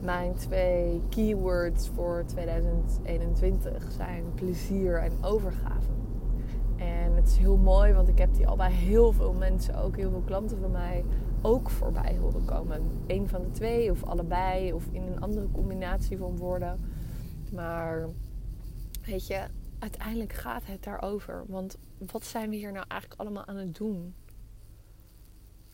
Mijn 0.00 0.34
twee 0.34 1.02
keywords 1.08 1.88
voor 1.88 2.22
2021 2.26 3.92
zijn 3.92 4.24
plezier 4.34 4.98
en 5.02 5.12
overgave. 5.20 5.88
En 6.76 7.14
het 7.14 7.26
is 7.28 7.36
heel 7.36 7.56
mooi, 7.56 7.92
want 7.92 8.08
ik 8.08 8.18
heb 8.18 8.34
die 8.34 8.46
al 8.46 8.56
bij 8.56 8.70
heel 8.70 9.12
veel 9.12 9.32
mensen, 9.32 9.74
ook 9.74 9.96
heel 9.96 10.10
veel 10.10 10.22
klanten 10.24 10.58
van 10.60 10.70
mij, 10.70 11.04
ook 11.42 11.70
voorbij 11.70 12.16
horen 12.20 12.44
komen. 12.44 12.82
Eén 13.06 13.28
van 13.28 13.42
de 13.42 13.50
twee 13.50 13.90
of 13.90 14.04
allebei 14.04 14.72
of 14.72 14.84
in 14.90 15.02
een 15.02 15.20
andere 15.20 15.50
combinatie 15.52 16.18
van 16.18 16.36
woorden. 16.36 16.80
Maar 17.52 18.08
weet 19.04 19.26
je, 19.26 19.44
uiteindelijk 19.78 20.32
gaat 20.32 20.66
het 20.66 20.82
daarover. 20.84 21.44
Want 21.48 21.78
wat 22.10 22.24
zijn 22.24 22.50
we 22.50 22.56
hier 22.56 22.72
nou 22.72 22.84
eigenlijk 22.88 23.20
allemaal 23.20 23.44
aan 23.44 23.56
het 23.56 23.76
doen? 23.76 24.14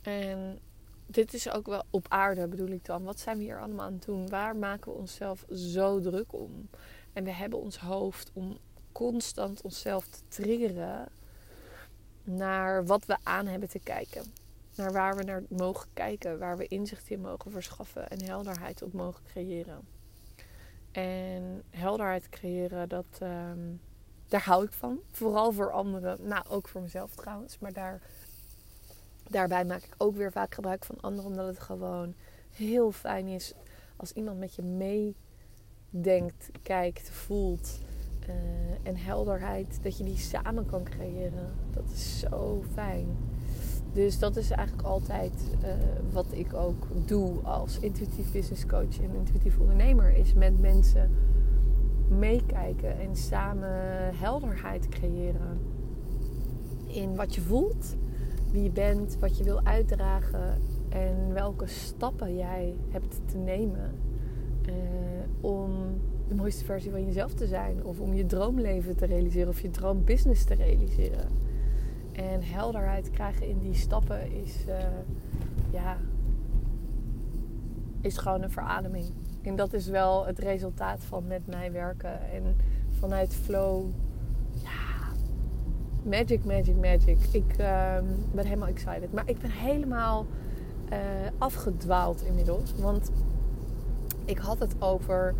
En 0.02 0.58
dit 1.06 1.34
is 1.34 1.50
ook 1.50 1.66
wel 1.66 1.84
op 1.90 2.06
aarde, 2.08 2.48
bedoel 2.48 2.68
ik 2.68 2.84
dan. 2.84 3.04
Wat 3.04 3.20
zijn 3.20 3.38
we 3.38 3.42
hier 3.42 3.60
allemaal 3.60 3.86
aan 3.86 3.92
het 3.92 4.04
doen? 4.04 4.28
Waar 4.28 4.56
maken 4.56 4.92
we 4.92 4.98
onszelf 4.98 5.44
zo 5.52 6.00
druk 6.00 6.32
om? 6.32 6.68
En 7.12 7.24
we 7.24 7.32
hebben 7.32 7.58
ons 7.58 7.78
hoofd 7.78 8.30
om 8.32 8.58
constant 8.92 9.62
onszelf 9.62 10.06
te 10.06 10.20
triggeren 10.28 11.08
naar 12.24 12.86
wat 12.86 13.06
we 13.06 13.16
aan 13.22 13.46
hebben 13.46 13.68
te 13.68 13.78
kijken. 13.78 14.22
Naar 14.74 14.92
waar 14.92 15.16
we 15.16 15.22
naar 15.22 15.42
mogen 15.48 15.88
kijken, 15.92 16.38
waar 16.38 16.56
we 16.56 16.66
inzicht 16.66 17.10
in 17.10 17.20
mogen 17.20 17.50
verschaffen 17.50 18.08
en 18.08 18.24
helderheid 18.24 18.82
op 18.82 18.92
mogen 18.92 19.24
creëren. 19.24 19.88
En 20.92 21.62
helderheid 21.70 22.28
creëren, 22.28 22.88
dat, 22.88 23.06
ehm, 23.18 23.58
daar 24.28 24.44
hou 24.44 24.64
ik 24.64 24.72
van. 24.72 25.00
Vooral 25.10 25.52
voor 25.52 25.72
anderen, 25.72 26.18
nou 26.28 26.44
ook 26.48 26.68
voor 26.68 26.80
mezelf 26.80 27.14
trouwens. 27.14 27.58
Maar 27.58 27.72
daar, 27.72 28.00
daarbij 29.30 29.64
maak 29.64 29.82
ik 29.82 29.94
ook 29.96 30.16
weer 30.16 30.32
vaak 30.32 30.54
gebruik 30.54 30.84
van 30.84 31.00
anderen, 31.00 31.30
omdat 31.30 31.46
het 31.46 31.60
gewoon 31.60 32.14
heel 32.50 32.92
fijn 32.92 33.26
is 33.26 33.54
als 33.96 34.12
iemand 34.12 34.38
met 34.38 34.54
je 34.54 34.62
meedenkt, 34.62 36.50
kijkt, 36.62 37.10
voelt. 37.10 37.78
Uh, 38.28 38.34
en 38.82 38.96
helderheid, 38.96 39.78
dat 39.82 39.98
je 39.98 40.04
die 40.04 40.16
samen 40.16 40.66
kan 40.66 40.84
creëren. 40.84 41.52
Dat 41.70 41.90
is 41.92 42.18
zo 42.18 42.62
fijn. 42.72 43.06
Dus 43.92 44.18
dat 44.18 44.36
is 44.36 44.50
eigenlijk 44.50 44.88
altijd 44.88 45.32
uh, 45.64 45.72
wat 46.12 46.26
ik 46.30 46.54
ook 46.54 46.86
doe 47.06 47.40
als 47.42 47.78
intuïtief 47.78 48.32
business 48.32 48.66
coach 48.66 49.00
en 49.00 49.14
intuïtief 49.14 49.58
ondernemer. 49.58 50.12
Is 50.16 50.34
met 50.34 50.60
mensen 50.60 51.10
meekijken 52.08 53.00
en 53.00 53.16
samen 53.16 53.70
helderheid 54.16 54.88
creëren. 54.88 55.60
In 56.86 57.16
wat 57.16 57.34
je 57.34 57.40
voelt, 57.40 57.96
wie 58.52 58.62
je 58.62 58.70
bent, 58.70 59.16
wat 59.18 59.38
je 59.38 59.44
wil 59.44 59.60
uitdragen 59.64 60.62
en 60.88 61.32
welke 61.32 61.66
stappen 61.66 62.36
jij 62.36 62.74
hebt 62.88 63.20
te 63.24 63.36
nemen 63.36 63.94
uh, 64.68 64.74
om 65.40 66.00
de 66.28 66.34
mooiste 66.34 66.64
versie 66.64 66.90
van 66.90 67.04
jezelf 67.04 67.34
te 67.34 67.46
zijn. 67.46 67.84
Of 67.84 68.00
om 68.00 68.14
je 68.14 68.26
droomleven 68.26 68.96
te 68.96 69.06
realiseren 69.06 69.48
of 69.48 69.60
je 69.60 69.70
droombusiness 69.70 70.44
te 70.44 70.54
realiseren. 70.54 71.28
En 72.12 72.42
helderheid 72.42 73.10
krijgen 73.10 73.48
in 73.48 73.58
die 73.58 73.74
stappen 73.74 74.32
is, 74.32 74.64
uh, 74.68 74.74
ja, 75.70 75.96
is 78.00 78.16
gewoon 78.16 78.42
een 78.42 78.50
verademing. 78.50 79.04
En 79.42 79.56
dat 79.56 79.72
is 79.72 79.86
wel 79.86 80.26
het 80.26 80.38
resultaat 80.38 81.04
van 81.04 81.26
met 81.26 81.46
mij 81.46 81.72
werken. 81.72 82.30
En 82.30 82.56
vanuit 82.88 83.34
flow, 83.34 83.86
ja, 84.62 84.89
magic, 86.02 86.44
magic, 86.44 86.76
magic. 86.76 87.18
Ik 87.32 87.58
uh, 87.60 87.96
ben 88.32 88.44
helemaal 88.44 88.68
excited. 88.68 89.12
Maar 89.12 89.28
ik 89.28 89.38
ben 89.38 89.50
helemaal 89.50 90.26
uh, 90.92 90.98
afgedwaald 91.38 92.22
inmiddels. 92.22 92.74
Want 92.74 93.10
ik 94.24 94.38
had 94.38 94.58
het 94.58 94.74
over 94.78 95.34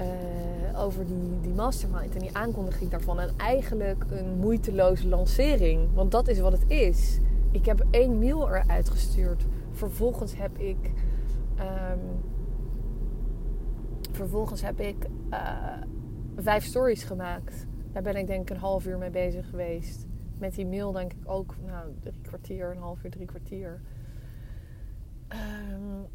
uh, 0.00 0.80
over 0.80 1.06
die, 1.06 1.40
die 1.40 1.52
mastermind 1.52 2.14
en 2.14 2.20
die 2.20 2.36
aankondiging 2.36 2.90
daarvan. 2.90 3.20
En 3.20 3.30
eigenlijk 3.36 4.04
een 4.10 4.38
moeiteloze 4.38 5.08
lancering. 5.08 5.88
Want 5.94 6.10
dat 6.10 6.28
is 6.28 6.38
wat 6.38 6.52
het 6.52 6.64
is. 6.66 7.18
Ik 7.50 7.66
heb 7.66 7.86
één 7.90 8.18
mail 8.18 8.48
eruit 8.48 8.90
gestuurd. 8.90 9.46
Vervolgens 9.70 10.36
heb 10.36 10.58
ik. 10.58 10.90
Um, 11.58 12.00
vervolgens 14.12 14.62
heb 14.62 14.80
ik 14.80 15.06
uh, 15.30 15.38
vijf 16.36 16.64
stories 16.64 17.04
gemaakt. 17.04 17.66
Daar 17.92 18.02
ben 18.02 18.16
ik 18.16 18.26
denk 18.26 18.42
ik 18.42 18.50
een 18.50 18.62
half 18.62 18.86
uur 18.86 18.98
mee 18.98 19.10
bezig 19.10 19.48
geweest. 19.50 20.06
Met 20.38 20.54
die 20.54 20.66
mail 20.66 20.92
denk 20.92 21.12
ik 21.12 21.18
ook 21.24 21.54
nou, 21.66 21.94
drie 22.00 22.20
kwartier, 22.22 22.70
een 22.70 22.82
half 22.82 23.04
uur, 23.04 23.10
drie 23.10 23.26
kwartier. 23.26 23.80
Um, 25.28 26.06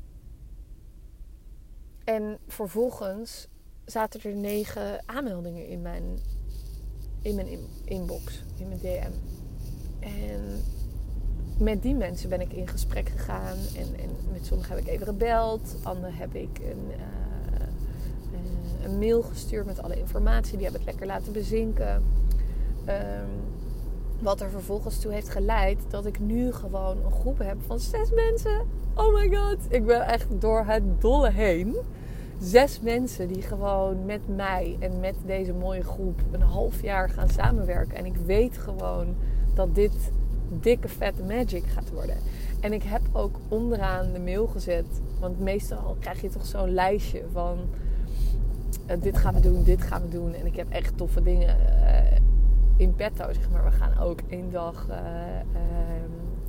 en 2.04 2.38
vervolgens 2.48 3.48
zaten 3.86 4.22
er 4.22 4.36
negen 4.36 5.04
aanmeldingen 5.06 5.68
in 5.68 5.82
mijn, 5.82 6.20
in 7.22 7.36
mijn 7.36 7.48
inbox, 7.86 8.44
in 8.58 8.68
mijn 8.68 8.80
DM. 8.80 9.12
En 10.00 10.64
met 11.60 11.82
die 11.82 11.96
mensen 11.96 12.30
ben 12.30 12.42
ik 12.42 12.54
in 12.54 12.68
gesprek 12.68 13.10
gegaan. 13.10 13.58
En, 13.58 14.00
en 14.00 14.10
met 14.32 14.46
sommigen 14.46 14.76
heb 14.76 14.86
ik 14.86 14.92
even 14.92 15.06
gebeld. 15.06 15.76
Anderen 15.84 16.14
heb 16.14 16.36
ik 16.36 16.60
een, 16.60 16.86
uh, 16.90 17.23
een 18.84 19.00
mail 19.00 19.22
gestuurd 19.22 19.66
met 19.66 19.82
alle 19.82 19.98
informatie. 19.98 20.58
Die 20.58 20.66
heb 20.66 20.76
ik 20.76 20.86
lekker 20.86 21.06
laten 21.06 21.34
bezinken. 21.34 22.04
Um, 22.88 23.30
wat 24.20 24.42
er 24.42 24.50
vervolgens 24.50 25.00
toe 25.00 25.12
heeft 25.12 25.30
geleid 25.30 25.80
dat 25.90 26.06
ik 26.06 26.20
nu 26.20 26.52
gewoon 26.52 26.98
een 27.06 27.12
groep 27.12 27.38
heb 27.38 27.58
van 27.66 27.80
zes 27.80 28.12
mensen. 28.12 28.62
Oh 28.96 29.14
my 29.14 29.36
god, 29.36 29.58
ik 29.70 29.86
ben 29.86 30.02
echt 30.02 30.28
door 30.40 30.64
het 30.66 30.84
dolle 31.02 31.32
heen 31.32 31.76
zes 32.40 32.80
mensen 32.80 33.28
die 33.28 33.42
gewoon 33.42 34.06
met 34.06 34.36
mij 34.36 34.76
en 34.80 35.00
met 35.00 35.16
deze 35.26 35.54
mooie 35.54 35.84
groep 35.84 36.20
een 36.32 36.42
half 36.42 36.82
jaar 36.82 37.10
gaan 37.10 37.30
samenwerken. 37.30 37.98
En 37.98 38.06
ik 38.06 38.16
weet 38.26 38.58
gewoon 38.58 39.16
dat 39.54 39.76
dit 39.76 40.12
dikke 40.48 40.88
vette 40.88 41.24
magic 41.24 41.64
gaat 41.66 41.92
worden. 41.92 42.16
En 42.60 42.74
ik 42.74 42.84
heb 42.84 43.02
ook 43.12 43.36
onderaan 43.48 44.14
de 44.14 44.20
mail 44.20 44.48
gezet, 44.48 44.86
want 45.20 45.40
meestal 45.40 45.96
krijg 46.00 46.22
je 46.22 46.30
toch 46.30 46.46
zo'n 46.46 46.74
lijstje 46.74 47.24
van 47.32 47.58
uh, 48.88 49.02
dit 49.02 49.18
gaan 49.18 49.34
we 49.34 49.40
doen, 49.40 49.64
dit 49.64 49.82
gaan 49.82 50.02
we 50.02 50.08
doen. 50.08 50.34
En 50.34 50.46
ik 50.46 50.56
heb 50.56 50.70
echt 50.70 50.98
toffe 50.98 51.24
dingen 51.24 51.58
uh, 51.60 52.18
in 52.78 52.96
petto, 52.96 53.34
zeg 53.34 53.50
maar. 53.50 53.64
We 53.64 53.72
gaan 53.72 53.98
ook 53.98 54.20
één 54.28 54.52
dag 54.52 54.88
uh, 54.90 54.96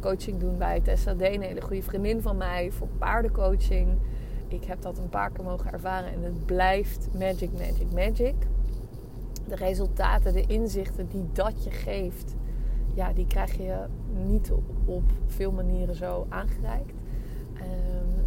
coaching 0.01 0.41
doen 0.41 0.59
bij 0.59 0.81
Tessa 0.81 1.15
D, 1.15 1.21
een 1.21 1.43
hele 1.43 1.61
goede 1.61 1.83
vriendin 1.83 2.23
van 2.23 2.37
mij, 2.37 2.71
voor 2.71 2.89
paardencoaching 2.99 3.89
ik 4.55 4.65
heb 4.65 4.83
dat 4.83 4.99
een 4.99 5.09
paar 5.09 5.31
keer 5.31 5.45
mogen 5.45 5.73
ervaren 5.73 6.13
en 6.13 6.23
het 6.23 6.47
blijft 6.47 7.09
magic, 7.19 7.53
magic, 7.53 7.93
magic. 7.93 8.35
De 9.49 9.55
resultaten, 9.55 10.33
de 10.33 10.47
inzichten 10.47 11.09
die 11.09 11.25
dat 11.33 11.65
je 11.65 11.71
geeft, 11.71 12.35
ja, 12.95 13.13
die 13.13 13.27
krijg 13.27 13.57
je 13.57 13.77
niet 14.27 14.53
op 14.85 15.03
veel 15.27 15.53
manieren 15.53 15.95
zo 15.95 16.27
aangereikt. 16.29 16.93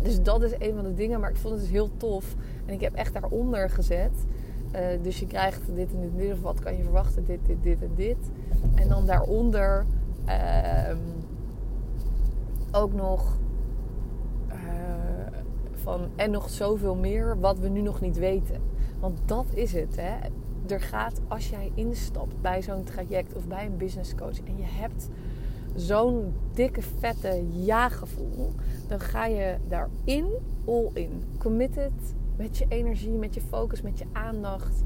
Dus 0.08 0.22
dat 0.22 0.42
is 0.42 0.52
een 0.60 0.74
van 0.76 0.84
de 0.84 0.94
dingen, 0.94 1.20
maar 1.20 1.30
ik 1.30 1.36
vond 1.36 1.54
het 1.54 1.62
dus 1.64 1.72
heel 1.72 1.90
tof. 1.98 2.36
En 2.66 2.74
ik 2.74 2.82
heb 2.82 2.94
echt 2.94 3.14
daaronder 3.14 3.70
gezet. 3.70 4.12
Uh, 4.76 4.82
dus 5.02 5.20
je 5.20 5.28
krijgt 5.28 5.62
dit 5.66 5.92
en 5.94 6.02
dit 6.02 6.12
en 6.12 6.18
dit, 6.18 6.34
of 6.34 6.42
wat 6.42 6.60
kan 6.60 6.78
je 6.78 6.84
verwachten, 6.84 7.26
dit, 7.26 7.40
dit, 7.46 7.64
dit 7.64 7.82
en 7.82 7.92
dit. 7.96 8.18
En 8.76 8.88
dan 8.88 9.06
daaronder 9.06 9.86
um, 10.90 11.00
ook 12.72 12.94
nog 12.94 13.38
en 16.16 16.32
nog 16.32 16.50
zoveel 16.50 16.96
meer 16.96 17.40
wat 17.40 17.60
we 17.60 17.68
nu 17.68 17.82
nog 17.82 18.02
niet 18.02 18.18
weten. 18.18 18.62
Want 19.00 19.20
dat 19.26 19.46
is 19.54 19.74
het. 19.74 19.96
Hè? 19.96 20.16
Er 20.68 20.82
gaat, 20.82 21.22
als 21.28 21.50
jij 21.50 21.72
instapt 21.74 22.42
bij 22.42 22.62
zo'n 22.62 22.84
traject 22.84 23.34
of 23.34 23.48
bij 23.48 23.66
een 23.66 23.78
business 23.78 24.16
coach 24.16 24.44
en 24.44 24.58
je 24.58 24.64
hebt 24.66 25.10
zo'n 25.78 26.34
dikke, 26.54 26.82
vette 26.82 27.46
ja-gevoel, 27.52 28.52
dan 28.88 29.00
ga 29.00 29.26
je 29.26 29.58
daarin, 29.68 30.26
all 30.66 30.90
in. 30.94 31.24
Committed 31.38 32.16
met 32.36 32.58
je 32.58 32.66
energie, 32.68 33.18
met 33.18 33.34
je 33.34 33.42
focus, 33.42 33.82
met 33.82 34.00
je 34.00 34.06
aandacht. 34.12 34.84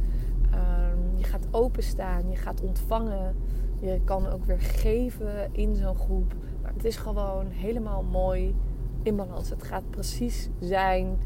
Um, 0.53 1.17
je 1.17 1.23
gaat 1.23 1.47
openstaan, 1.51 2.29
je 2.29 2.35
gaat 2.35 2.61
ontvangen. 2.61 3.35
Je 3.79 3.99
kan 4.03 4.27
ook 4.27 4.45
weer 4.45 4.61
geven 4.61 5.49
in 5.51 5.75
zo'n 5.75 5.95
groep. 5.95 6.33
Maar 6.61 6.73
het 6.73 6.85
is 6.85 6.97
gewoon 6.97 7.47
helemaal 7.47 8.03
mooi 8.03 8.55
in 9.03 9.15
balans. 9.15 9.49
Het 9.49 9.63
gaat 9.63 9.89
precies 9.89 10.49
zijn 10.59 11.17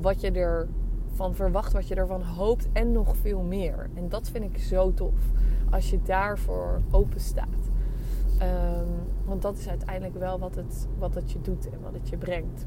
wat 0.00 0.20
je 0.20 0.30
ervan 0.30 1.34
verwacht, 1.34 1.72
wat 1.72 1.88
je 1.88 1.94
ervan 1.94 2.22
hoopt 2.22 2.68
en 2.72 2.92
nog 2.92 3.16
veel 3.16 3.42
meer. 3.42 3.90
En 3.94 4.08
dat 4.08 4.28
vind 4.30 4.44
ik 4.44 4.58
zo 4.58 4.94
tof. 4.94 5.20
Als 5.70 5.90
je 5.90 6.02
daarvoor 6.02 6.80
open 6.90 7.20
staat. 7.20 7.69
Um, 8.42 8.88
want 9.24 9.42
dat 9.42 9.58
is 9.58 9.68
uiteindelijk 9.68 10.18
wel 10.18 10.38
wat 10.38 10.54
het, 10.54 10.86
wat 10.98 11.14
het 11.14 11.32
je 11.32 11.40
doet 11.40 11.70
en 11.70 11.80
wat 11.82 11.92
het 11.92 12.08
je 12.08 12.16
brengt. 12.16 12.66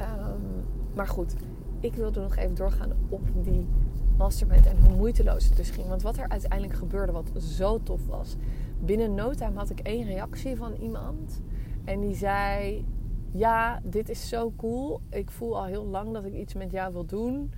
Um, 0.00 0.64
maar 0.94 1.08
goed, 1.08 1.34
ik 1.80 1.94
wilde 1.94 2.20
nog 2.20 2.36
even 2.36 2.54
doorgaan 2.54 2.92
op 3.08 3.22
die 3.42 3.66
mastermind 4.16 4.66
en 4.66 4.76
hoe 4.80 4.96
moeiteloos 4.96 5.44
het 5.44 5.56
dus 5.56 5.70
ging. 5.70 5.88
Want 5.88 6.02
wat 6.02 6.16
er 6.16 6.28
uiteindelijk 6.28 6.78
gebeurde, 6.78 7.12
wat 7.12 7.30
zo 7.42 7.82
tof 7.82 8.06
was. 8.06 8.36
Binnen 8.80 9.14
no 9.14 9.30
time 9.30 9.58
had 9.58 9.70
ik 9.70 9.80
één 9.80 10.04
reactie 10.04 10.56
van 10.56 10.72
iemand. 10.72 11.40
En 11.84 12.00
die 12.00 12.14
zei: 12.14 12.84
ja, 13.32 13.80
dit 13.84 14.08
is 14.08 14.28
zo 14.28 14.52
cool. 14.56 15.00
Ik 15.10 15.30
voel 15.30 15.56
al 15.58 15.64
heel 15.64 15.86
lang 15.86 16.12
dat 16.12 16.24
ik 16.24 16.34
iets 16.34 16.54
met 16.54 16.70
jou 16.70 16.92
wil 16.92 17.04
doen. 17.04 17.52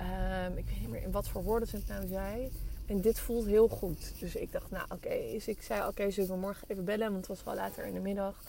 Um, 0.00 0.56
ik 0.56 0.66
weet 0.66 0.80
niet 0.80 0.90
meer 0.90 1.02
in 1.02 1.10
wat 1.10 1.28
voor 1.28 1.42
woorden 1.42 1.68
ze 1.68 1.76
het 1.76 1.88
nou 1.88 2.06
zei. 2.06 2.50
En 2.86 3.00
dit 3.00 3.20
voelt 3.20 3.46
heel 3.46 3.68
goed. 3.68 4.20
Dus 4.20 4.34
ik 4.34 4.52
dacht, 4.52 4.70
nou 4.70 4.84
oké. 4.84 4.94
Okay. 4.94 5.32
Dus 5.32 5.48
ik 5.48 5.62
zei, 5.62 5.88
oké, 5.88 6.10
zullen 6.10 6.30
we 6.30 6.36
morgen 6.36 6.68
even 6.68 6.84
bellen? 6.84 7.12
Want 7.12 7.16
het 7.16 7.26
was 7.26 7.44
wel 7.44 7.54
later 7.54 7.84
in 7.84 7.94
de 7.94 8.00
middag. 8.00 8.42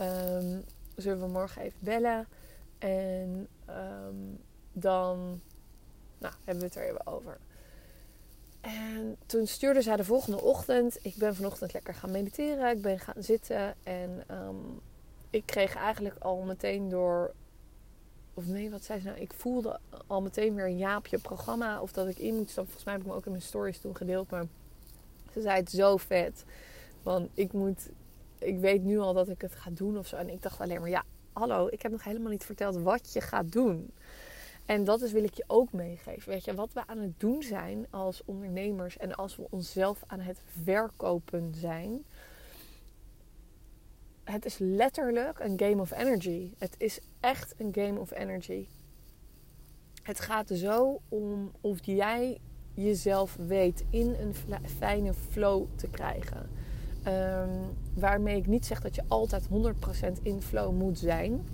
Um, 0.00 0.64
zullen 0.96 1.20
we 1.20 1.26
morgen 1.26 1.62
even 1.62 1.78
bellen? 1.80 2.26
En 2.78 3.48
um, 3.68 4.38
dan 4.72 5.40
nou, 6.18 6.34
hebben 6.44 6.58
we 6.58 6.64
het 6.64 6.76
er 6.76 6.88
even 6.88 7.06
over. 7.06 7.38
En 8.60 9.16
toen 9.26 9.46
stuurde 9.46 9.82
zij 9.82 9.96
de 9.96 10.04
volgende 10.04 10.40
ochtend. 10.40 10.98
Ik 11.02 11.14
ben 11.16 11.34
vanochtend 11.34 11.72
lekker 11.72 11.94
gaan 11.94 12.10
mediteren. 12.10 12.76
Ik 12.76 12.82
ben 12.82 12.98
gaan 12.98 13.22
zitten. 13.22 13.74
En 13.82 14.24
ehm, 14.26 14.56
ik 15.30 15.46
kreeg 15.46 15.74
eigenlijk 15.76 16.16
al 16.18 16.42
meteen 16.42 16.88
door. 16.88 17.34
Of 18.34 18.46
nee, 18.46 18.70
wat 18.70 18.84
zei 18.84 19.00
ze 19.00 19.06
nou? 19.06 19.18
Ik 19.18 19.32
voelde 19.32 19.80
al 20.06 20.22
meteen 20.22 20.54
weer 20.54 20.66
een 20.66 20.78
ja 20.78 20.96
op 20.96 21.06
je 21.06 21.18
programma. 21.18 21.80
Of 21.80 21.92
dat 21.92 22.08
ik 22.08 22.18
in 22.18 22.36
moet 22.36 22.50
stappen. 22.50 22.72
Volgens 22.72 22.84
mij 22.84 22.94
heb 22.94 23.02
ik 23.02 23.08
me 23.08 23.14
ook 23.14 23.24
in 23.24 23.30
mijn 23.30 23.42
stories 23.42 23.80
toen 23.80 23.96
gedeeld. 23.96 24.30
Maar 24.30 24.44
ze 25.32 25.40
zei 25.40 25.56
het 25.56 25.70
zo 25.70 25.96
vet. 25.96 26.44
Want 27.02 27.28
ik 27.34 27.52
moet. 27.52 27.88
Ik 28.38 28.58
weet 28.58 28.82
nu 28.82 28.98
al 28.98 29.12
dat 29.12 29.28
ik 29.28 29.40
het 29.40 29.54
ga 29.54 29.70
doen 29.70 29.98
of 29.98 30.06
zo. 30.06 30.16
En 30.16 30.28
ik 30.28 30.42
dacht 30.42 30.60
alleen 30.60 30.80
maar, 30.80 30.90
ja, 30.90 31.04
hallo, 31.32 31.68
ik 31.70 31.82
heb 31.82 31.92
nog 31.92 32.04
helemaal 32.04 32.30
niet 32.30 32.44
verteld 32.44 32.76
wat 32.76 33.12
je 33.12 33.20
gaat 33.20 33.52
doen. 33.52 33.90
En 34.66 34.84
dat 34.84 35.02
is 35.02 35.12
wil 35.12 35.24
ik 35.24 35.34
je 35.34 35.44
ook 35.46 35.72
meegeven. 35.72 36.32
Weet 36.32 36.44
je, 36.44 36.54
wat 36.54 36.72
we 36.72 36.86
aan 36.86 36.98
het 36.98 37.20
doen 37.20 37.42
zijn 37.42 37.86
als 37.90 38.22
ondernemers 38.24 38.96
en 38.96 39.14
als 39.14 39.36
we 39.36 39.46
onszelf 39.50 40.02
aan 40.06 40.20
het 40.20 40.42
verkopen 40.62 41.54
zijn. 41.54 42.04
Het 44.30 44.44
is 44.44 44.58
letterlijk 44.58 45.38
een 45.38 45.58
game 45.58 45.80
of 45.80 45.90
energy. 45.92 46.50
Het 46.58 46.74
is 46.78 47.00
echt 47.20 47.54
een 47.56 47.74
game 47.74 48.00
of 48.00 48.10
energy. 48.10 48.66
Het 50.02 50.20
gaat 50.20 50.48
zo 50.52 51.00
om 51.08 51.50
of 51.60 51.78
jij 51.82 52.40
jezelf 52.74 53.36
weet 53.46 53.84
in 53.90 54.16
een 54.20 54.34
fijne 54.78 55.14
flow 55.14 55.64
te 55.74 55.88
krijgen. 55.88 56.48
Um, 57.06 57.50
waarmee 57.94 58.36
ik 58.36 58.46
niet 58.46 58.66
zeg 58.66 58.80
dat 58.80 58.94
je 58.94 59.02
altijd 59.08 59.48
100% 60.18 60.22
in 60.22 60.42
flow 60.42 60.72
moet 60.72 60.98
zijn. 60.98 61.48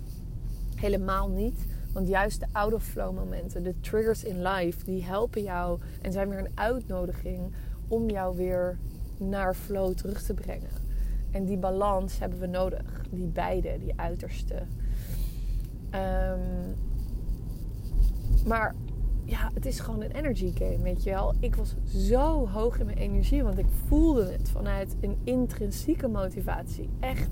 Helemaal 0.75 1.29
niet. 1.29 1.67
Want 1.93 2.09
juist 2.09 2.41
de 2.41 2.47
out-of-flow 2.53 3.15
momenten, 3.15 3.63
de 3.63 3.81
triggers 3.81 4.25
in 4.25 4.43
life, 4.43 4.85
die 4.85 5.05
helpen 5.05 5.43
jou 5.43 5.81
en 6.03 6.13
zijn 6.13 6.29
weer 6.29 6.39
een 6.39 6.53
uitnodiging 6.55 7.53
om 7.89 8.11
jou 8.11 8.37
weer 8.37 8.79
naar 9.17 9.55
flow 9.55 9.95
terug 9.95 10.23
te 10.23 10.35
brengen. 10.35 10.86
En 11.37 11.45
die 11.45 11.57
balans 11.57 12.19
hebben 12.19 12.39
we 12.39 12.47
nodig. 12.47 13.05
Die 13.11 13.27
beide, 13.27 13.77
die 13.79 13.93
uiterste. 13.97 14.55
Um, 15.95 16.75
maar 18.47 18.75
ja, 19.25 19.51
het 19.55 19.67
is 19.67 19.81
gewoon 19.81 20.03
een 20.03 20.11
energy 20.11 20.53
game, 20.55 20.83
weet 20.83 21.03
je 21.03 21.11
wel. 21.11 21.35
Ik 21.41 21.57
was 21.57 21.75
zo 21.87 22.49
hoog 22.49 22.79
in 22.79 22.87
mijn 22.87 22.99
energie, 22.99 23.43
want 23.43 23.59
ik 23.59 23.67
voelde 23.87 24.33
het 24.33 24.49
vanuit 24.49 24.97
een 25.01 25.17
intrinsieke 25.25 26.09
motivatie. 26.09 26.89
Echt, 27.01 27.31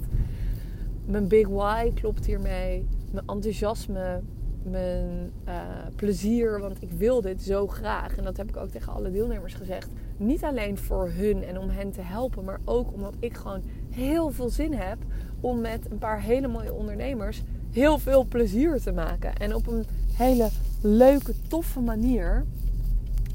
mijn 1.07 1.29
big 1.29 1.49
why 1.49 1.93
klopt 1.93 2.27
hiermee. 2.27 2.87
Mijn 3.13 3.27
enthousiasme, 3.27 4.23
mijn 4.63 5.33
uh, 5.49 5.55
plezier, 5.97 6.61
want 6.61 6.83
ik 6.83 6.91
wil 6.91 7.21
dit 7.21 7.43
zo 7.43 7.67
graag. 7.67 8.17
En 8.17 8.25
dat 8.25 8.37
heb 8.37 8.49
ik 8.49 8.57
ook 8.57 8.71
tegen 8.71 8.93
alle 8.93 9.11
deelnemers 9.11 9.55
gezegd. 9.55 9.89
Niet 10.17 10.45
alleen 10.45 10.79
voor 10.79 11.09
hun 11.09 11.43
en 11.43 11.59
om 11.59 11.69
hen 11.69 11.91
te 11.91 12.01
helpen, 12.01 12.45
maar 12.45 12.61
ook 12.65 12.93
omdat 12.93 13.15
ik 13.19 13.37
gewoon 13.37 13.63
heel 13.95 14.31
veel 14.31 14.49
zin 14.49 14.73
heb 14.73 14.99
om 15.41 15.61
met 15.61 15.91
een 15.91 15.99
paar 15.99 16.21
hele 16.21 16.49
mooie 16.49 16.73
ondernemers 16.73 17.43
heel 17.73 17.99
veel 17.99 18.25
plezier 18.25 18.81
te 18.81 18.93
maken. 18.93 19.37
En 19.37 19.55
op 19.55 19.67
een 19.67 19.85
hele 20.13 20.49
leuke, 20.81 21.35
toffe 21.49 21.81
manier 21.81 22.45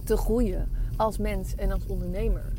te 0.03 0.17
groeien 0.17 0.69
als 0.95 1.17
mens 1.17 1.55
en 1.55 1.71
als 1.71 1.85
ondernemer. 1.87 2.53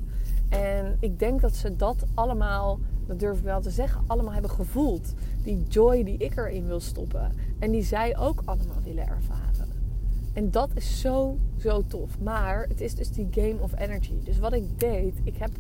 En 0.49 0.97
ik 1.01 1.19
denk 1.19 1.41
dat 1.41 1.55
ze 1.55 1.77
dat 1.77 2.05
allemaal, 2.15 2.79
dat 3.07 3.21
durf 3.21 3.39
ik 3.39 3.45
wel 3.45 3.61
te 3.61 3.71
zeggen, 3.71 4.05
allemaal 4.07 4.33
hebben 4.33 4.51
gevoeld. 4.51 5.15
Die 5.43 5.63
joy 5.69 6.05
die 6.05 6.17
ik 6.17 6.37
erin 6.37 6.67
wil 6.67 6.81
stoppen. 6.81 7.33
En 7.59 7.71
die 7.71 7.83
zij 7.83 8.19
ook 8.19 8.43
allemaal 8.45 8.83
willen 8.85 9.09
ervaren. 9.09 9.69
En 10.33 10.51
dat 10.51 10.71
is 10.75 11.01
zo, 11.01 11.37
zo 11.59 11.85
tof. 11.87 12.19
Maar 12.23 12.67
het 12.69 12.81
is 12.81 12.95
dus 12.95 13.11
die 13.11 13.29
game 13.31 13.57
of 13.61 13.79
energy. 13.79 14.15
Dus 14.25 14.39
wat 14.39 14.53
ik 14.53 14.79
deed, 14.79 15.15
ik 15.25 15.37
heb 15.37 15.51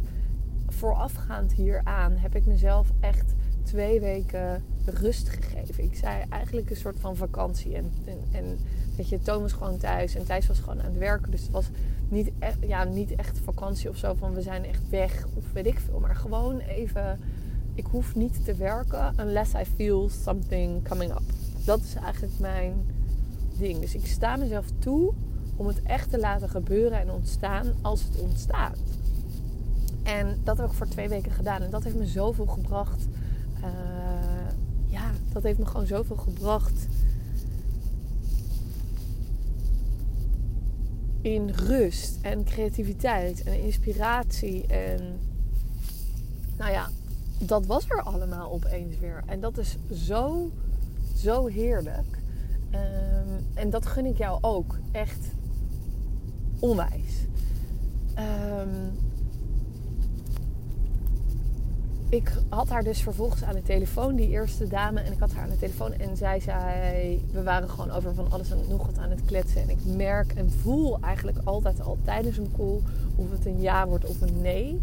voorafgaand 0.73 1.53
hieraan, 1.53 2.13
heb 2.17 2.35
ik 2.35 2.47
mezelf 2.47 2.93
echt 3.01 3.35
twee 3.63 4.01
weken 4.01 4.65
rust 4.85 5.29
gegeven. 5.29 5.85
Ik 5.85 5.95
zei 5.95 6.25
eigenlijk 6.29 6.71
een 6.71 6.77
soort 6.77 7.01
van 7.01 7.17
vakantie. 7.17 7.75
En, 7.75 7.93
en, 8.05 8.19
en 8.33 8.59
weet 8.97 9.09
je, 9.09 9.21
Toon 9.21 9.43
was 9.43 9.53
gewoon 9.53 9.77
thuis 9.77 10.15
en 10.15 10.25
Thijs 10.25 10.47
was 10.47 10.59
gewoon 10.59 10.79
aan 10.79 10.91
het 10.91 10.99
werken. 10.99 11.31
Dus 11.31 11.43
het 11.43 11.51
was 11.51 11.69
niet 12.09 12.31
echt, 12.39 12.57
ja, 12.61 12.85
niet 12.85 13.15
echt 13.15 13.39
vakantie 13.39 13.89
of 13.89 13.97
zo 13.97 14.15
van 14.15 14.35
we 14.35 14.43
zijn 14.43 14.65
echt 14.65 14.89
weg 14.89 15.27
of 15.35 15.53
weet 15.53 15.67
ik 15.67 15.79
veel. 15.79 16.01
Maar 16.01 16.17
gewoon 16.17 16.59
even, 16.59 17.21
ik 17.75 17.87
hoef 17.87 18.15
niet 18.15 18.45
te 18.45 18.55
werken 18.55 19.15
unless 19.21 19.55
I 19.55 19.65
feel 19.77 20.09
something 20.09 20.89
coming 20.89 21.11
up. 21.13 21.23
Dat 21.65 21.81
is 21.81 21.95
eigenlijk 21.95 22.39
mijn 22.39 22.73
ding. 23.59 23.81
Dus 23.81 23.95
ik 23.95 24.07
sta 24.07 24.37
mezelf 24.37 24.67
toe 24.79 25.13
om 25.57 25.67
het 25.67 25.83
echt 25.83 26.11
te 26.11 26.19
laten 26.19 26.49
gebeuren 26.49 27.01
en 27.01 27.11
ontstaan 27.11 27.67
als 27.81 28.03
het 28.03 28.21
ontstaat. 28.21 28.79
En 30.19 30.39
dat 30.45 30.57
heb 30.57 30.67
ik 30.67 30.73
voor 30.73 30.89
twee 30.89 31.09
weken 31.09 31.33
gedaan. 31.33 31.63
En 31.63 31.71
dat 31.71 31.85
heeft 31.85 31.97
me 31.97 32.07
zoveel 32.07 32.47
gebracht. 32.47 33.07
Uh, 33.59 33.67
ja, 34.87 35.11
dat 35.33 35.43
heeft 35.43 35.59
me 35.59 35.67
gewoon 35.67 35.87
zoveel 35.87 36.17
gebracht. 36.17 36.87
In 41.21 41.51
rust 41.51 42.19
en 42.23 42.45
creativiteit 42.45 43.43
en 43.43 43.63
inspiratie. 43.63 44.67
En 44.67 45.19
nou 46.59 46.71
ja, 46.71 46.89
dat 47.39 47.67
was 47.67 47.91
er 47.91 48.03
allemaal 48.03 48.51
opeens 48.51 48.99
weer. 48.99 49.23
En 49.27 49.41
dat 49.41 49.59
is 49.59 49.77
zo, 49.93 50.51
zo 51.17 51.47
heerlijk. 51.47 52.19
Um, 52.71 53.47
en 53.55 53.71
dat 53.71 53.87
gun 53.87 54.07
ik 54.07 54.17
jou 54.19 54.39
ook. 54.41 54.79
Echt 54.93 55.27
onwijs. 56.59 57.27
Um, 58.19 59.09
ik 62.11 62.33
had 62.49 62.69
haar 62.69 62.85
dus 62.85 63.03
vervolgens 63.03 63.45
aan 63.45 63.55
de 63.55 63.63
telefoon, 63.63 64.17
die 64.17 64.29
eerste 64.29 64.67
dame. 64.69 65.01
En 65.01 65.13
ik 65.13 65.19
had 65.19 65.33
haar 65.33 65.43
aan 65.43 65.51
de 65.51 65.59
telefoon 65.59 65.93
en 65.93 66.17
zij 66.17 66.41
zei... 66.41 67.25
We 67.33 67.43
waren 67.43 67.71
gewoon 67.71 67.91
over 67.91 68.15
van 68.15 68.31
alles 68.31 68.51
en 68.51 68.59
nog 68.69 68.87
wat 68.87 68.99
aan 68.99 69.11
het 69.11 69.25
kletsen. 69.25 69.63
En 69.63 69.71
ik 69.71 69.85
merk 69.85 70.33
en 70.33 70.51
voel 70.51 71.01
eigenlijk 71.01 71.39
altijd 71.45 71.81
al 71.81 71.99
tijdens 72.05 72.37
een 72.37 72.53
call... 72.57 72.81
of 73.17 73.31
het 73.31 73.47
een 73.47 73.61
ja 73.61 73.87
wordt 73.87 74.07
of 74.07 74.21
een 74.21 74.41
nee. 74.41 74.81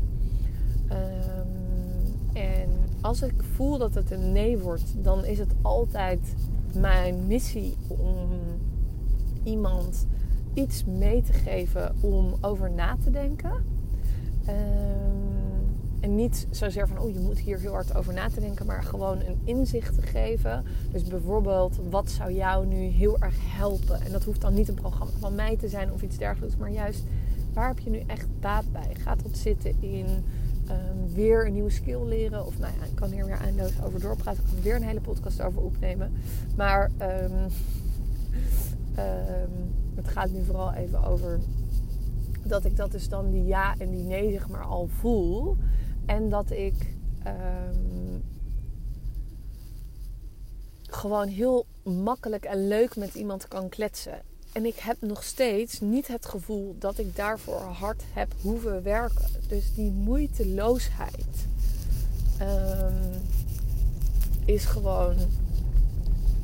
Um, 0.92 2.34
en 2.34 2.70
als 3.02 3.22
ik 3.22 3.34
voel 3.56 3.78
dat 3.78 3.94
het 3.94 4.12
een 4.12 4.32
nee 4.32 4.58
wordt... 4.58 4.94
dan 4.96 5.26
is 5.26 5.40
het 5.40 5.54
altijd 5.62 6.20
mijn 6.74 7.28
missie 7.28 7.76
om 7.88 8.30
iemand 9.44 10.08
iets 10.54 10.84
mee 10.86 11.22
te 11.22 11.34
geven 11.34 11.96
om 12.00 12.36
over 12.42 12.72
na 12.72 12.98
te 13.04 13.10
denken... 13.10 13.52
Um, 14.50 15.37
en 16.00 16.16
niet 16.16 16.48
zozeer 16.52 16.88
van, 16.88 17.00
oh 17.00 17.14
je 17.14 17.20
moet 17.20 17.40
hier 17.40 17.60
heel 17.60 17.72
hard 17.72 17.96
over 17.96 18.14
na 18.14 18.30
te 18.30 18.40
denken, 18.40 18.66
maar 18.66 18.84
gewoon 18.84 19.20
een 19.20 19.40
inzicht 19.44 19.96
te 19.96 20.02
geven. 20.02 20.64
Dus 20.92 21.04
bijvoorbeeld, 21.04 21.80
wat 21.90 22.10
zou 22.10 22.34
jou 22.34 22.66
nu 22.66 22.76
heel 22.76 23.20
erg 23.20 23.36
helpen? 23.40 24.02
En 24.02 24.12
dat 24.12 24.24
hoeft 24.24 24.42
dan 24.42 24.54
niet 24.54 24.68
een 24.68 24.76
programma 24.76 25.14
van 25.20 25.36
mij 25.36 25.58
te 25.58 25.68
zijn 25.68 25.94
of 25.94 26.02
iets 26.02 26.18
dergelijks, 26.18 26.58
maar 26.58 26.72
juist 26.72 27.04
waar 27.54 27.68
heb 27.68 27.80
je 27.80 27.90
nu 27.90 28.04
echt 28.08 28.28
baat 28.40 28.72
bij? 28.72 28.96
Gaat 28.96 29.24
dat 29.24 29.38
zitten 29.38 29.76
in 29.80 30.06
um, 30.70 31.14
weer 31.14 31.46
een 31.46 31.54
nieuwe 31.54 31.70
skill 31.70 32.04
leren? 32.04 32.46
Of 32.46 32.60
nou 32.60 32.74
ja, 32.80 32.86
ik 32.86 32.96
kan 32.96 33.12
hier 33.12 33.26
weer 33.26 33.40
eindeloos 33.40 33.82
over 33.84 34.00
doorpraten. 34.00 34.44
Ik 34.44 34.50
kan 34.50 34.62
weer 34.62 34.76
een 34.76 34.84
hele 34.84 35.02
podcast 35.02 35.42
over 35.42 35.62
opnemen. 35.62 36.12
Maar 36.56 36.92
um, 37.02 37.34
um, 38.98 39.74
het 40.00 40.08
gaat 40.08 40.30
nu 40.30 40.44
vooral 40.44 40.74
even 40.74 41.04
over 41.04 41.40
dat 42.44 42.66
ik 42.66 42.76
dat 42.76 42.92
dus 42.92 43.10
dan 43.10 43.32
die 43.32 43.46
ja 43.46 43.76
en 43.78 43.90
die 43.90 44.04
nee 44.04 44.32
zeg 44.32 44.48
maar 44.50 44.64
al 44.64 44.88
voel. 44.88 45.58
En 46.08 46.30
dat 46.30 46.52
ik 46.52 46.74
um, 47.28 48.24
gewoon 50.90 51.28
heel 51.28 51.66
makkelijk 51.84 52.46
en 52.46 52.68
leuk 52.68 52.96
met 52.96 53.14
iemand 53.16 53.48
kan 53.48 53.70
kletsen. 53.70 54.22
En 54.52 54.66
ik 54.66 54.76
heb 54.76 54.98
nog 55.00 55.24
steeds 55.24 55.80
niet 55.80 56.08
het 56.08 56.26
gevoel 56.26 56.76
dat 56.80 56.98
ik 56.98 57.16
daarvoor 57.16 57.60
hard 57.60 58.04
heb 58.14 58.34
hoeven 58.42 58.84
werken. 58.84 59.26
Dus 59.48 59.74
die 59.76 59.92
moeiteloosheid 59.92 61.48
um, 62.42 63.22
is 64.46 64.66
gewoon. 64.66 65.16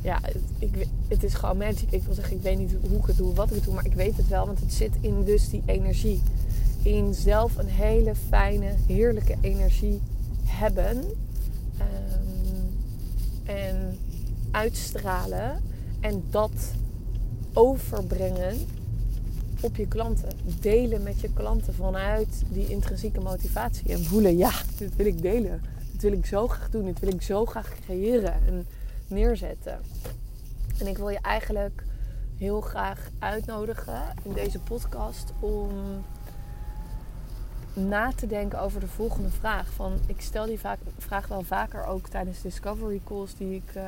Ja, 0.02 0.19
het, 0.21 0.38
ik, 0.60 0.88
het 1.08 1.23
is 1.23 1.34
gewoon 1.34 1.58
magic. 1.58 1.91
Ik 1.91 2.04
wil 2.04 2.13
zeggen, 2.13 2.36
ik 2.36 2.41
weet 2.41 2.58
niet 2.58 2.71
hoe 2.89 2.99
ik 2.99 3.06
het 3.06 3.17
doe, 3.17 3.34
wat 3.34 3.49
ik 3.49 3.56
het 3.56 3.63
doe, 3.63 3.73
maar 3.73 3.86
ik 3.86 3.93
weet 3.93 4.17
het 4.17 4.28
wel, 4.28 4.45
want 4.45 4.60
het 4.60 4.73
zit 4.73 4.91
in 5.02 5.23
dus 5.23 5.49
die 5.49 5.63
energie 5.65 6.21
in 6.84 7.13
zelf 7.13 7.58
een 7.58 7.67
hele 7.67 8.15
fijne, 8.15 8.76
heerlijke 8.88 9.36
energie 9.41 10.02
hebben. 10.46 10.98
Um, 10.98 12.34
en 13.43 13.98
uitstralen. 14.52 15.62
En 16.00 16.24
dat 16.30 16.74
overbrengen 17.54 18.58
op 19.62 19.76
je 19.76 19.88
klanten. 19.88 20.30
Delen 20.60 21.04
met 21.04 21.19
je 21.19 21.34
klanten 21.34 21.74
vanuit 21.74 22.43
die 22.50 22.67
intrinsieke 22.67 23.19
motivatie. 23.19 23.91
En 23.91 24.04
voelen, 24.04 24.38
ja, 24.38 24.52
dit 24.78 24.96
wil 24.96 25.06
ik 25.06 25.22
delen. 25.22 25.62
Dit 25.91 26.02
wil 26.02 26.12
ik 26.12 26.26
zo 26.26 26.48
graag 26.48 26.69
doen. 26.69 26.86
Dit 26.86 27.00
wil 27.00 27.13
ik 27.13 27.22
zo 27.22 27.46
graag 27.46 27.74
creëren 27.86 28.34
en 28.34 28.67
neerzetten. 29.08 29.80
En 30.78 30.88
ik 30.88 30.98
wil 30.98 31.10
je 31.10 31.19
eigenlijk 31.22 31.84
heel 32.38 32.62
graag 32.62 33.10
uitnodigen 33.19 34.02
in 34.24 34.34
deze 34.34 34.60
podcast 34.60 35.34
om 35.39 35.69
na 37.74 38.12
te 38.12 38.28
denken 38.28 38.60
over 38.60 38.80
de 38.80 38.88
volgende 38.88 39.30
vraag. 39.30 39.74
Van, 39.74 40.00
ik 40.06 40.22
stel 40.22 40.46
die 40.46 40.60
vaak, 40.60 40.80
vraag 40.98 41.28
wel 41.28 41.44
vaker 41.44 41.86
ook 41.86 42.08
tijdens 42.08 42.42
discovery 42.42 43.02
calls 43.06 43.36
die 43.36 43.56
ik 43.56 43.76
uh, 43.76 43.84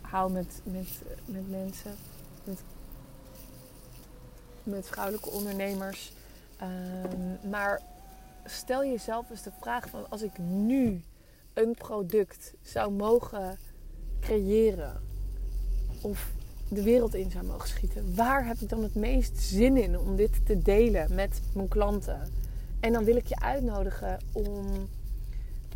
hou 0.00 0.32
met, 0.32 0.60
met, 0.64 1.02
met 1.24 1.50
mensen. 1.50 1.94
Met, 2.44 2.62
met 4.62 4.86
vrouwelijke 4.86 5.30
ondernemers. 5.30 6.12
Um, 6.62 7.50
maar 7.50 7.80
stel 8.44 8.84
jezelf 8.84 9.30
eens 9.30 9.42
de 9.42 9.52
vraag 9.60 9.88
van 9.88 10.10
als 10.10 10.22
ik 10.22 10.38
nu 10.38 11.02
een 11.54 11.74
product 11.74 12.54
zou 12.62 12.92
mogen 12.92 13.58
creëren. 14.20 15.00
Of 16.00 16.32
de 16.68 16.82
wereld 16.82 17.14
in 17.14 17.30
zou 17.30 17.44
mogen 17.44 17.68
schieten. 17.68 18.14
Waar 18.14 18.46
heb 18.46 18.56
ik 18.56 18.68
dan 18.68 18.82
het 18.82 18.94
meest 18.94 19.38
zin 19.38 19.76
in 19.76 19.98
om 19.98 20.16
dit 20.16 20.46
te 20.46 20.58
delen 20.58 21.14
met 21.14 21.40
mijn 21.54 21.68
klanten? 21.68 22.41
En 22.82 22.92
dan 22.92 23.04
wil 23.04 23.16
ik 23.16 23.26
je 23.26 23.40
uitnodigen 23.40 24.18
om 24.32 24.88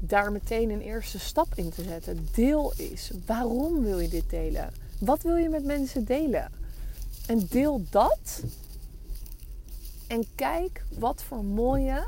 daar 0.01 0.33
meteen 0.33 0.71
een 0.71 0.81
eerste 0.81 1.19
stap 1.19 1.55
in 1.55 1.71
te 1.71 1.83
zetten. 1.83 2.29
Deel 2.35 2.73
is. 2.77 3.11
Waarom 3.27 3.83
wil 3.83 3.99
je 3.99 4.09
dit 4.09 4.31
delen? 4.31 4.73
Wat 5.01 5.23
wil 5.23 5.37
je 5.37 5.49
met 5.49 5.65
mensen 5.65 6.05
delen? 6.05 6.53
En 7.27 7.47
deel 7.51 7.83
dat. 7.91 8.43
En 10.07 10.25
kijk 10.35 10.85
wat 10.99 11.23
voor 11.23 11.45
mooie 11.45 12.05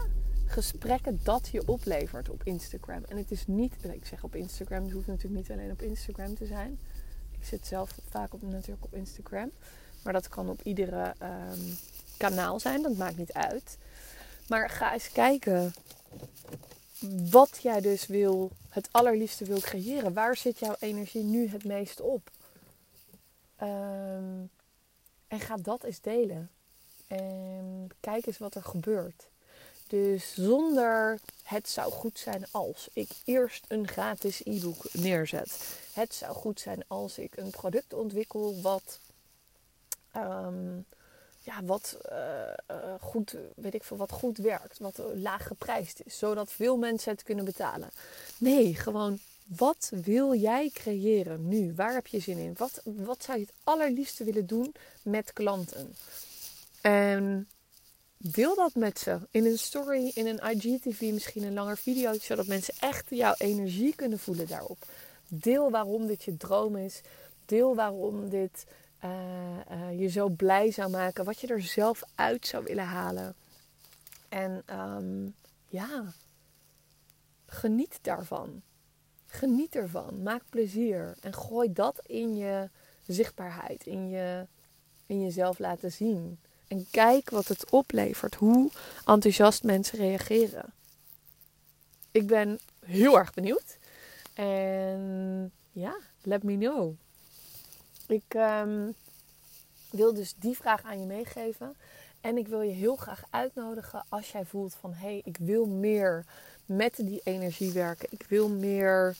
gesprekken 0.46 1.20
dat 1.22 1.48
je 1.48 1.66
oplevert 1.66 2.30
op 2.30 2.42
Instagram. 2.44 3.04
En 3.08 3.16
het 3.16 3.30
is 3.30 3.46
niet, 3.46 3.72
ik 3.92 4.06
zeg 4.06 4.24
op 4.24 4.34
Instagram, 4.34 4.84
het 4.84 4.92
hoeft 4.92 5.06
natuurlijk 5.06 5.48
niet 5.48 5.58
alleen 5.58 5.70
op 5.70 5.82
Instagram 5.82 6.34
te 6.34 6.46
zijn. 6.46 6.78
Ik 7.38 7.44
zit 7.44 7.66
zelf 7.66 7.98
vaak 8.08 8.34
op, 8.34 8.42
natuurlijk 8.42 8.84
op 8.84 8.94
Instagram. 8.94 9.50
Maar 10.02 10.12
dat 10.12 10.28
kan 10.28 10.48
op 10.48 10.62
iedere 10.62 11.14
ehm, 11.18 11.60
kanaal 12.16 12.60
zijn, 12.60 12.82
dat 12.82 12.96
maakt 12.96 13.16
niet 13.16 13.32
uit. 13.32 13.78
Maar 14.48 14.70
ga 14.70 14.92
eens 14.92 15.12
kijken 15.12 15.74
wat 17.30 17.58
jij 17.62 17.80
dus 17.80 18.06
wil, 18.06 18.50
het 18.68 18.88
allerliefste 18.90 19.44
wil 19.44 19.60
creëren. 19.60 20.12
Waar 20.12 20.36
zit 20.36 20.58
jouw 20.58 20.76
energie 20.78 21.22
nu 21.22 21.48
het 21.48 21.64
meest 21.64 22.00
op? 22.00 22.30
Um, 23.62 24.50
en 25.28 25.40
ga 25.40 25.56
dat 25.56 25.84
eens 25.84 26.00
delen. 26.00 26.50
En 27.06 27.88
kijk 28.00 28.26
eens 28.26 28.38
wat 28.38 28.54
er 28.54 28.64
gebeurt. 28.64 29.28
Dus 29.86 30.34
zonder 30.34 31.20
het 31.42 31.68
zou 31.68 31.92
goed 31.92 32.18
zijn 32.18 32.46
als 32.50 32.88
ik 32.92 33.08
eerst 33.24 33.64
een 33.68 33.88
gratis 33.88 34.40
e-book 34.44 34.92
neerzet. 34.92 35.78
Het 35.92 36.14
zou 36.14 36.34
goed 36.34 36.60
zijn 36.60 36.84
als 36.86 37.18
ik 37.18 37.36
een 37.36 37.50
product 37.50 37.92
ontwikkel 37.92 38.60
wat, 38.60 39.00
um, 40.16 40.86
ja, 41.48 41.64
wat 41.64 41.98
uh, 42.12 42.94
goed, 43.00 43.34
weet 43.56 43.74
ik 43.74 43.84
veel, 43.84 43.96
wat 43.96 44.12
goed 44.12 44.38
werkt, 44.38 44.78
wat 44.78 45.02
laag 45.14 45.46
geprijsd 45.46 46.00
is, 46.04 46.18
zodat 46.18 46.52
veel 46.52 46.76
mensen 46.76 47.12
het 47.12 47.22
kunnen 47.22 47.44
betalen. 47.44 47.90
Nee, 48.38 48.74
gewoon 48.74 49.18
wat 49.56 49.92
wil 50.04 50.34
jij 50.34 50.70
creëren 50.72 51.48
nu? 51.48 51.72
Waar 51.74 51.94
heb 51.94 52.06
je 52.06 52.18
zin 52.18 52.38
in? 52.38 52.54
Wat, 52.56 52.80
wat 52.84 53.22
zou 53.22 53.38
je 53.38 53.44
het 53.44 53.54
allerliefste 53.64 54.24
willen 54.24 54.46
doen 54.46 54.74
met 55.02 55.32
klanten? 55.32 55.94
En 56.80 57.48
deel 58.16 58.54
dat 58.54 58.74
met 58.74 58.98
ze. 58.98 59.18
In 59.30 59.46
een 59.46 59.58
story, 59.58 60.10
in 60.14 60.26
een 60.26 60.40
IGTV, 60.50 61.00
misschien 61.00 61.42
een 61.42 61.54
langer 61.54 61.78
video. 61.78 62.18
Zodat 62.18 62.46
mensen 62.46 62.74
echt 62.80 63.04
jouw 63.08 63.34
energie 63.38 63.94
kunnen 63.94 64.18
voelen 64.18 64.46
daarop. 64.46 64.78
Deel 65.28 65.70
waarom 65.70 66.06
dit 66.06 66.24
je 66.24 66.36
droom 66.36 66.76
is. 66.76 67.00
Deel 67.44 67.74
waarom 67.74 68.28
dit 68.28 68.64
uh, 69.04 70.00
je 70.00 70.08
zo 70.08 70.28
blij 70.28 70.70
zou 70.70 70.90
maken. 70.90 71.24
Wat 71.24 71.40
je 71.40 71.46
er 71.46 71.62
zelf 71.62 72.02
uit 72.14 72.46
zou 72.46 72.64
willen 72.64 72.84
halen. 72.84 73.34
En 74.28 74.62
um, 74.70 75.34
ja, 75.68 76.12
geniet 77.46 77.98
daarvan. 78.02 78.62
Geniet 79.26 79.76
ervan. 79.76 80.22
Maak 80.22 80.42
plezier. 80.48 81.16
En 81.20 81.34
gooi 81.34 81.72
dat 81.72 82.00
in 82.06 82.36
je 82.36 82.68
zichtbaarheid. 83.06 83.86
In, 83.86 84.08
je, 84.08 84.46
in 85.06 85.20
jezelf 85.20 85.58
laten 85.58 85.92
zien. 85.92 86.38
En 86.68 86.86
kijk 86.90 87.30
wat 87.30 87.48
het 87.48 87.70
oplevert. 87.70 88.34
Hoe 88.34 88.70
enthousiast 89.04 89.62
mensen 89.62 89.98
reageren. 89.98 90.72
Ik 92.10 92.26
ben 92.26 92.58
heel 92.84 93.18
erg 93.18 93.34
benieuwd. 93.34 93.78
En 94.34 95.52
ja, 95.72 95.98
let 96.22 96.42
me 96.42 96.56
know. 96.56 96.94
Ik 98.08 98.34
um, 98.34 98.94
wil 99.90 100.14
dus 100.14 100.34
die 100.38 100.56
vraag 100.56 100.82
aan 100.82 101.00
je 101.00 101.06
meegeven. 101.06 101.74
En 102.20 102.36
ik 102.36 102.48
wil 102.48 102.60
je 102.60 102.72
heel 102.72 102.96
graag 102.96 103.22
uitnodigen 103.30 104.04
als 104.08 104.30
jij 104.30 104.44
voelt 104.44 104.74
van 104.74 104.92
hé, 104.92 105.08
hey, 105.08 105.20
ik 105.24 105.36
wil 105.36 105.66
meer 105.66 106.24
met 106.66 106.96
die 106.96 107.20
energie 107.24 107.72
werken. 107.72 108.08
Ik 108.10 108.24
wil 108.28 108.48
meer 108.48 109.16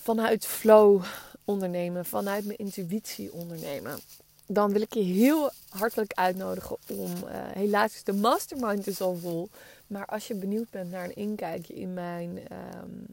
vanuit 0.00 0.46
flow 0.46 1.04
ondernemen, 1.44 2.04
vanuit 2.04 2.44
mijn 2.44 2.58
intuïtie 2.58 3.32
ondernemen 3.32 3.98
dan 4.46 4.72
wil 4.72 4.80
ik 4.80 4.94
je 4.94 5.02
heel 5.02 5.50
hartelijk 5.68 6.12
uitnodigen 6.12 6.76
om. 6.90 7.10
Uh, 7.10 7.30
helaas 7.52 7.94
is 7.94 8.04
de 8.04 8.12
mastermind 8.12 8.84
dus 8.84 9.00
al 9.00 9.16
vol. 9.16 9.48
Maar 9.86 10.06
als 10.06 10.26
je 10.26 10.34
benieuwd 10.34 10.70
bent 10.70 10.90
naar 10.90 11.04
een 11.04 11.16
inkijkje 11.16 11.74
in 11.74 11.94
mijn, 11.94 12.38
um, 12.82 13.06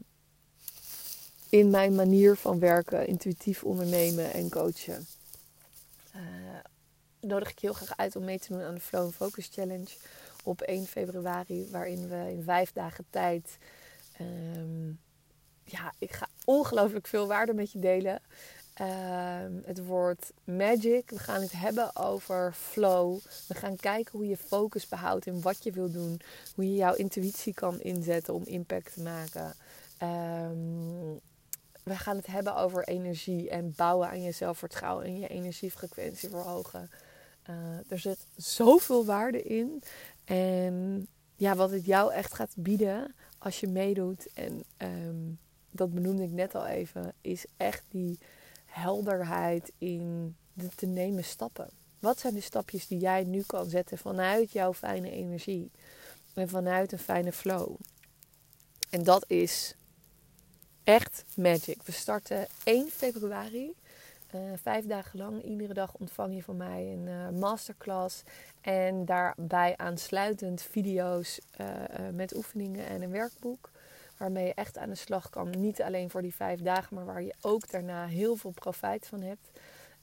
in 1.54 1.70
mijn 1.70 1.94
manier 1.94 2.36
van 2.36 2.58
werken, 2.58 3.06
intuïtief 3.06 3.62
ondernemen 3.62 4.32
en 4.32 4.50
coachen, 4.50 5.06
uh, 6.16 6.20
nodig 7.20 7.50
ik 7.50 7.58
heel 7.58 7.72
graag 7.72 7.96
uit 7.96 8.16
om 8.16 8.24
mee 8.24 8.38
te 8.38 8.52
doen 8.52 8.62
aan 8.62 8.74
de 8.74 8.80
Flow 8.80 9.12
Focus 9.12 9.48
Challenge 9.52 9.88
op 10.44 10.60
1 10.60 10.86
februari, 10.86 11.68
waarin 11.70 12.08
we 12.08 12.30
in 12.30 12.42
vijf 12.42 12.72
dagen 12.72 13.04
tijd. 13.10 13.58
Um, 14.20 15.00
ja, 15.64 15.92
ik 15.98 16.12
ga 16.12 16.28
ongelooflijk 16.44 17.06
veel 17.06 17.26
waarde 17.26 17.54
met 17.54 17.72
je 17.72 17.78
delen. 17.78 18.20
Ehm, 18.74 19.52
het 19.64 19.84
wordt 19.84 20.32
magic. 20.44 21.10
We 21.10 21.18
gaan 21.18 21.40
het 21.40 21.52
hebben 21.52 21.96
over 21.96 22.52
flow. 22.52 23.18
We 23.48 23.54
gaan 23.54 23.76
kijken 23.76 24.18
hoe 24.18 24.28
je 24.28 24.36
focus 24.36 24.88
behoudt 24.88 25.26
in 25.26 25.40
wat 25.40 25.64
je 25.64 25.72
wil 25.72 25.90
doen. 25.90 26.20
Hoe 26.54 26.64
je 26.64 26.74
jouw 26.74 26.94
intuïtie 26.94 27.54
kan 27.54 27.80
inzetten 27.80 28.34
om 28.34 28.42
impact 28.44 28.92
te 28.94 29.02
maken. 29.02 29.54
Um, 30.02 31.20
we 31.84 31.96
gaan 31.96 32.16
het 32.16 32.26
hebben 32.26 32.56
over 32.56 32.88
energie 32.88 33.50
en 33.50 33.72
bouwen 33.76 34.08
aan 34.08 34.22
je 34.22 34.32
zelfvertrouwen 34.32 35.04
en 35.04 35.18
je 35.18 35.28
energiefrequentie 35.28 36.28
verhogen. 36.28 36.90
Uh, 37.50 37.56
er 37.88 37.98
zit 37.98 38.26
zoveel 38.36 39.04
waarde 39.04 39.42
in. 39.42 39.82
En 40.24 41.06
ja, 41.36 41.54
wat 41.54 41.70
het 41.70 41.84
jou 41.86 42.12
echt 42.12 42.34
gaat 42.34 42.54
bieden 42.56 43.14
als 43.38 43.60
je 43.60 43.66
meedoet. 43.66 44.28
En 44.32 44.64
um, 44.78 45.38
dat 45.70 45.94
benoemde 45.94 46.22
ik 46.22 46.30
net 46.30 46.54
al 46.54 46.66
even. 46.66 47.12
Is 47.20 47.44
echt 47.56 47.82
die 47.88 48.18
helderheid 48.66 49.72
in 49.78 50.36
de 50.52 50.68
te 50.74 50.86
nemen 50.86 51.24
stappen. 51.24 51.70
Wat 51.98 52.18
zijn 52.18 52.34
de 52.34 52.40
stapjes 52.40 52.86
die 52.86 52.98
jij 52.98 53.24
nu 53.24 53.42
kan 53.42 53.68
zetten 53.68 53.98
vanuit 53.98 54.52
jouw 54.52 54.74
fijne 54.74 55.10
energie 55.10 55.70
en 56.34 56.48
vanuit 56.48 56.92
een 56.92 56.98
fijne 56.98 57.32
flow? 57.32 57.74
En 58.90 59.02
dat 59.02 59.24
is 59.30 59.74
echt 60.84 61.24
magic. 61.34 61.82
We 61.82 61.92
starten 61.92 62.46
1 62.64 62.90
februari. 62.90 63.74
Uh, 64.34 64.40
vijf 64.62 64.86
dagen 64.86 65.18
lang, 65.18 65.42
iedere 65.42 65.74
dag 65.74 65.94
ontvang 65.94 66.34
je 66.34 66.42
van 66.42 66.56
mij 66.56 66.92
een 66.92 67.06
uh, 67.06 67.40
masterclass. 67.40 68.22
En 68.60 69.04
daarbij 69.04 69.74
aansluitend 69.76 70.62
video's 70.62 71.40
uh, 71.60 71.66
met 72.12 72.36
oefeningen 72.36 72.86
en 72.86 73.02
een 73.02 73.10
werkboek. 73.10 73.70
Waarmee 74.16 74.46
je 74.46 74.54
echt 74.54 74.78
aan 74.78 74.88
de 74.88 74.94
slag 74.94 75.30
kan. 75.30 75.50
Niet 75.50 75.82
alleen 75.82 76.10
voor 76.10 76.22
die 76.22 76.34
vijf 76.34 76.60
dagen, 76.60 76.96
maar 76.96 77.04
waar 77.04 77.22
je 77.22 77.34
ook 77.40 77.70
daarna 77.70 78.06
heel 78.06 78.36
veel 78.36 78.50
profijt 78.50 79.06
van 79.06 79.22
hebt. 79.22 79.50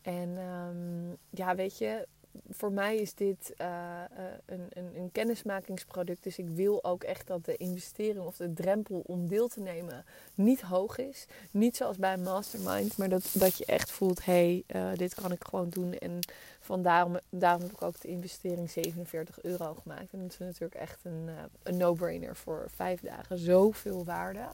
En 0.02 0.38
um, 0.38 1.18
ja, 1.30 1.56
weet 1.56 1.78
je, 1.78 2.08
voor 2.50 2.72
mij 2.72 2.96
is 2.96 3.14
dit 3.14 3.54
uh, 3.62 4.02
een, 4.46 4.68
een, 4.70 4.96
een, 4.96 5.12
kennismakingsproduct. 5.12 6.24
Dus 6.24 6.38
ik 6.38 6.50
wil 6.50 6.84
ook 6.84 7.04
echt 7.04 7.28
dat 7.28 7.46
de 7.46 7.58
investering 7.58 8.26
of 8.26 8.38
de 8.38 8.54
drempel 8.54 9.04
om 9.06 9.28
deel 9.28 9.48
te 9.48 9.60
nemen 9.60 10.06
niet 10.34 10.62
hoog 10.62 10.98
is. 10.98 11.26
Niet 11.52 11.76
zoals 11.76 11.98
bij 11.98 12.14
een 12.14 12.24
mastermind, 12.24 12.98
maar 12.98 13.10
dat, 13.10 13.30
dat 13.34 13.58
je 13.58 13.66
echt 13.66 13.92
voelt: 13.92 14.26
hé, 14.26 14.64
hey, 14.68 14.82
uh, 14.82 14.98
dit 14.98 15.14
kan 15.14 15.32
ik 15.32 15.44
gewoon 15.44 15.70
doen. 15.70 15.94
En 15.94 16.20
vandaar 16.60 17.08
daarom 17.30 17.62
heb 17.62 17.72
ik 17.72 17.82
ook 17.82 18.02
de 18.02 18.08
investering 18.08 18.70
47 18.70 19.44
euro 19.44 19.74
gemaakt. 19.74 20.14
En 20.14 20.22
dat 20.22 20.32
is 20.32 20.38
natuurlijk 20.38 20.76
echt 20.76 21.00
een, 21.04 21.30
een 21.64 21.78
no-brainer 21.78 22.36
voor 22.36 22.66
vijf 22.70 23.02
dagen. 23.02 23.38
Zoveel 23.38 24.04
waarde. 24.04 24.48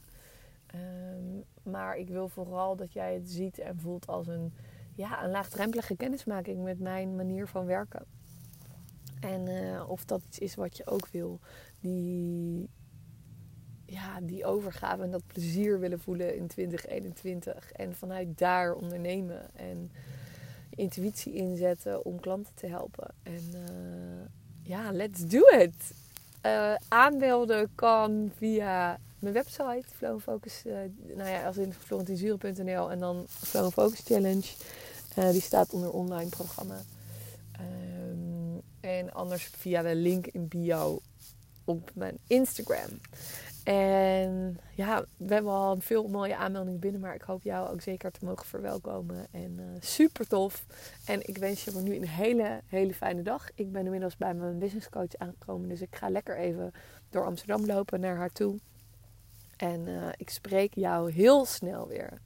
Um, 0.76 1.44
maar 1.64 1.98
ik 1.98 2.08
wil 2.08 2.28
vooral 2.30 2.76
dat 2.76 2.94
jij 2.94 3.14
het 3.14 3.30
ziet 3.30 3.60
en 3.60 3.80
voelt 3.80 4.08
als 4.08 4.28
een 4.28 4.54
ja, 4.98 5.24
een 5.24 5.32
laagdrempelige 5.32 5.96
kennismaking 5.96 6.64
met 6.64 6.80
mijn 6.80 7.16
manier 7.16 7.48
van 7.48 7.66
werken. 7.66 8.06
En 9.20 9.48
uh, 9.48 9.90
of 9.90 10.06
dat 10.06 10.22
iets 10.28 10.40
is 10.40 10.56
wat 10.56 10.78
je 10.78 10.88
ook 10.88 11.08
wil. 11.08 11.40
Die, 11.80 12.70
ja, 13.86 14.22
die 14.22 14.46
overgave 14.46 15.04
en 15.04 15.12
dat 15.12 15.28
plezier 15.28 15.80
willen 15.80 16.00
voelen 16.00 16.36
in 16.36 16.48
2021. 16.48 17.72
En 17.72 17.96
vanuit 17.96 18.38
daar 18.38 18.74
ondernemen. 18.74 19.56
En 19.56 19.92
intuïtie 20.70 21.34
inzetten 21.34 22.06
om 22.06 22.20
klanten 22.20 22.54
te 22.54 22.68
helpen. 22.68 23.14
En 23.24 23.44
uh, 23.54 24.26
ja, 24.62 24.92
let's 24.92 25.28
do 25.28 25.42
it! 25.60 25.94
Uh, 26.46 26.74
aanmelden 26.88 27.70
kan 27.76 28.32
via 28.36 29.00
mijn 29.20 29.34
website, 29.34 29.84
Flow 29.96 30.20
Focus. 30.20 30.64
Nou 31.16 31.30
ja, 31.30 31.46
als 31.46 31.58
in 31.58 31.74
florentinzuren.nl 31.74 32.92
en 32.92 33.00
dan 33.00 33.26
Flow 33.28 33.72
Focus 33.72 34.00
Challenge. 34.00 34.48
Uh, 35.18 35.32
die 35.32 35.42
staat 35.42 35.74
onder 35.74 35.92
online 35.92 36.30
programma. 36.30 36.82
Um, 37.60 38.62
en 38.80 39.14
anders 39.14 39.44
via 39.44 39.82
de 39.82 39.96
link 39.96 40.28
in 40.28 40.48
bio 40.48 41.00
op 41.66 41.92
mijn 41.94 42.18
Instagram. 42.28 43.00
En 43.64 44.58
ja, 44.76 45.06
we 45.18 45.34
hebben 45.34 45.52
al 45.52 45.80
veel 45.80 46.08
mooie 46.08 46.36
aanmeldingen 46.36 46.80
binnen, 46.80 47.02
maar 47.02 47.16
ik 47.16 47.22
hoop 47.22 47.44
jou 47.44 47.70
ook 47.70 47.82
zeker 47.82 48.12
te 48.12 48.26
mogen 48.26 48.46
verwelkomen. 48.46 49.28
En 49.32 49.58
uh, 49.60 49.66
super 49.80 50.28
tof. 50.28 50.66
En 51.06 51.28
ik 51.28 51.38
wens 51.38 51.64
je 51.64 51.72
voor 51.72 51.82
nu 51.82 51.96
een 51.96 52.08
hele, 52.08 52.62
hele 52.66 52.94
fijne 52.94 53.22
dag. 53.22 53.50
Ik 53.56 53.72
ben 53.72 53.86
inmiddels 53.86 54.18
bij 54.18 54.34
mijn 54.34 54.60
business 54.60 54.90
coach 54.90 55.16
aangekomen, 55.18 55.70
dus 55.70 55.82
ik 55.82 55.96
ga 55.96 56.10
lekker 56.10 56.38
even 56.38 56.72
door 57.10 57.26
Amsterdam 57.26 57.66
lopen 57.66 58.00
naar 58.00 58.16
haar 58.16 58.32
toe. 58.32 58.60
En 59.58 59.88
uh, 59.88 60.08
ik 60.18 60.30
spreek 60.30 60.74
jou 60.74 61.12
heel 61.12 61.46
snel 61.46 61.88
weer. 61.88 62.22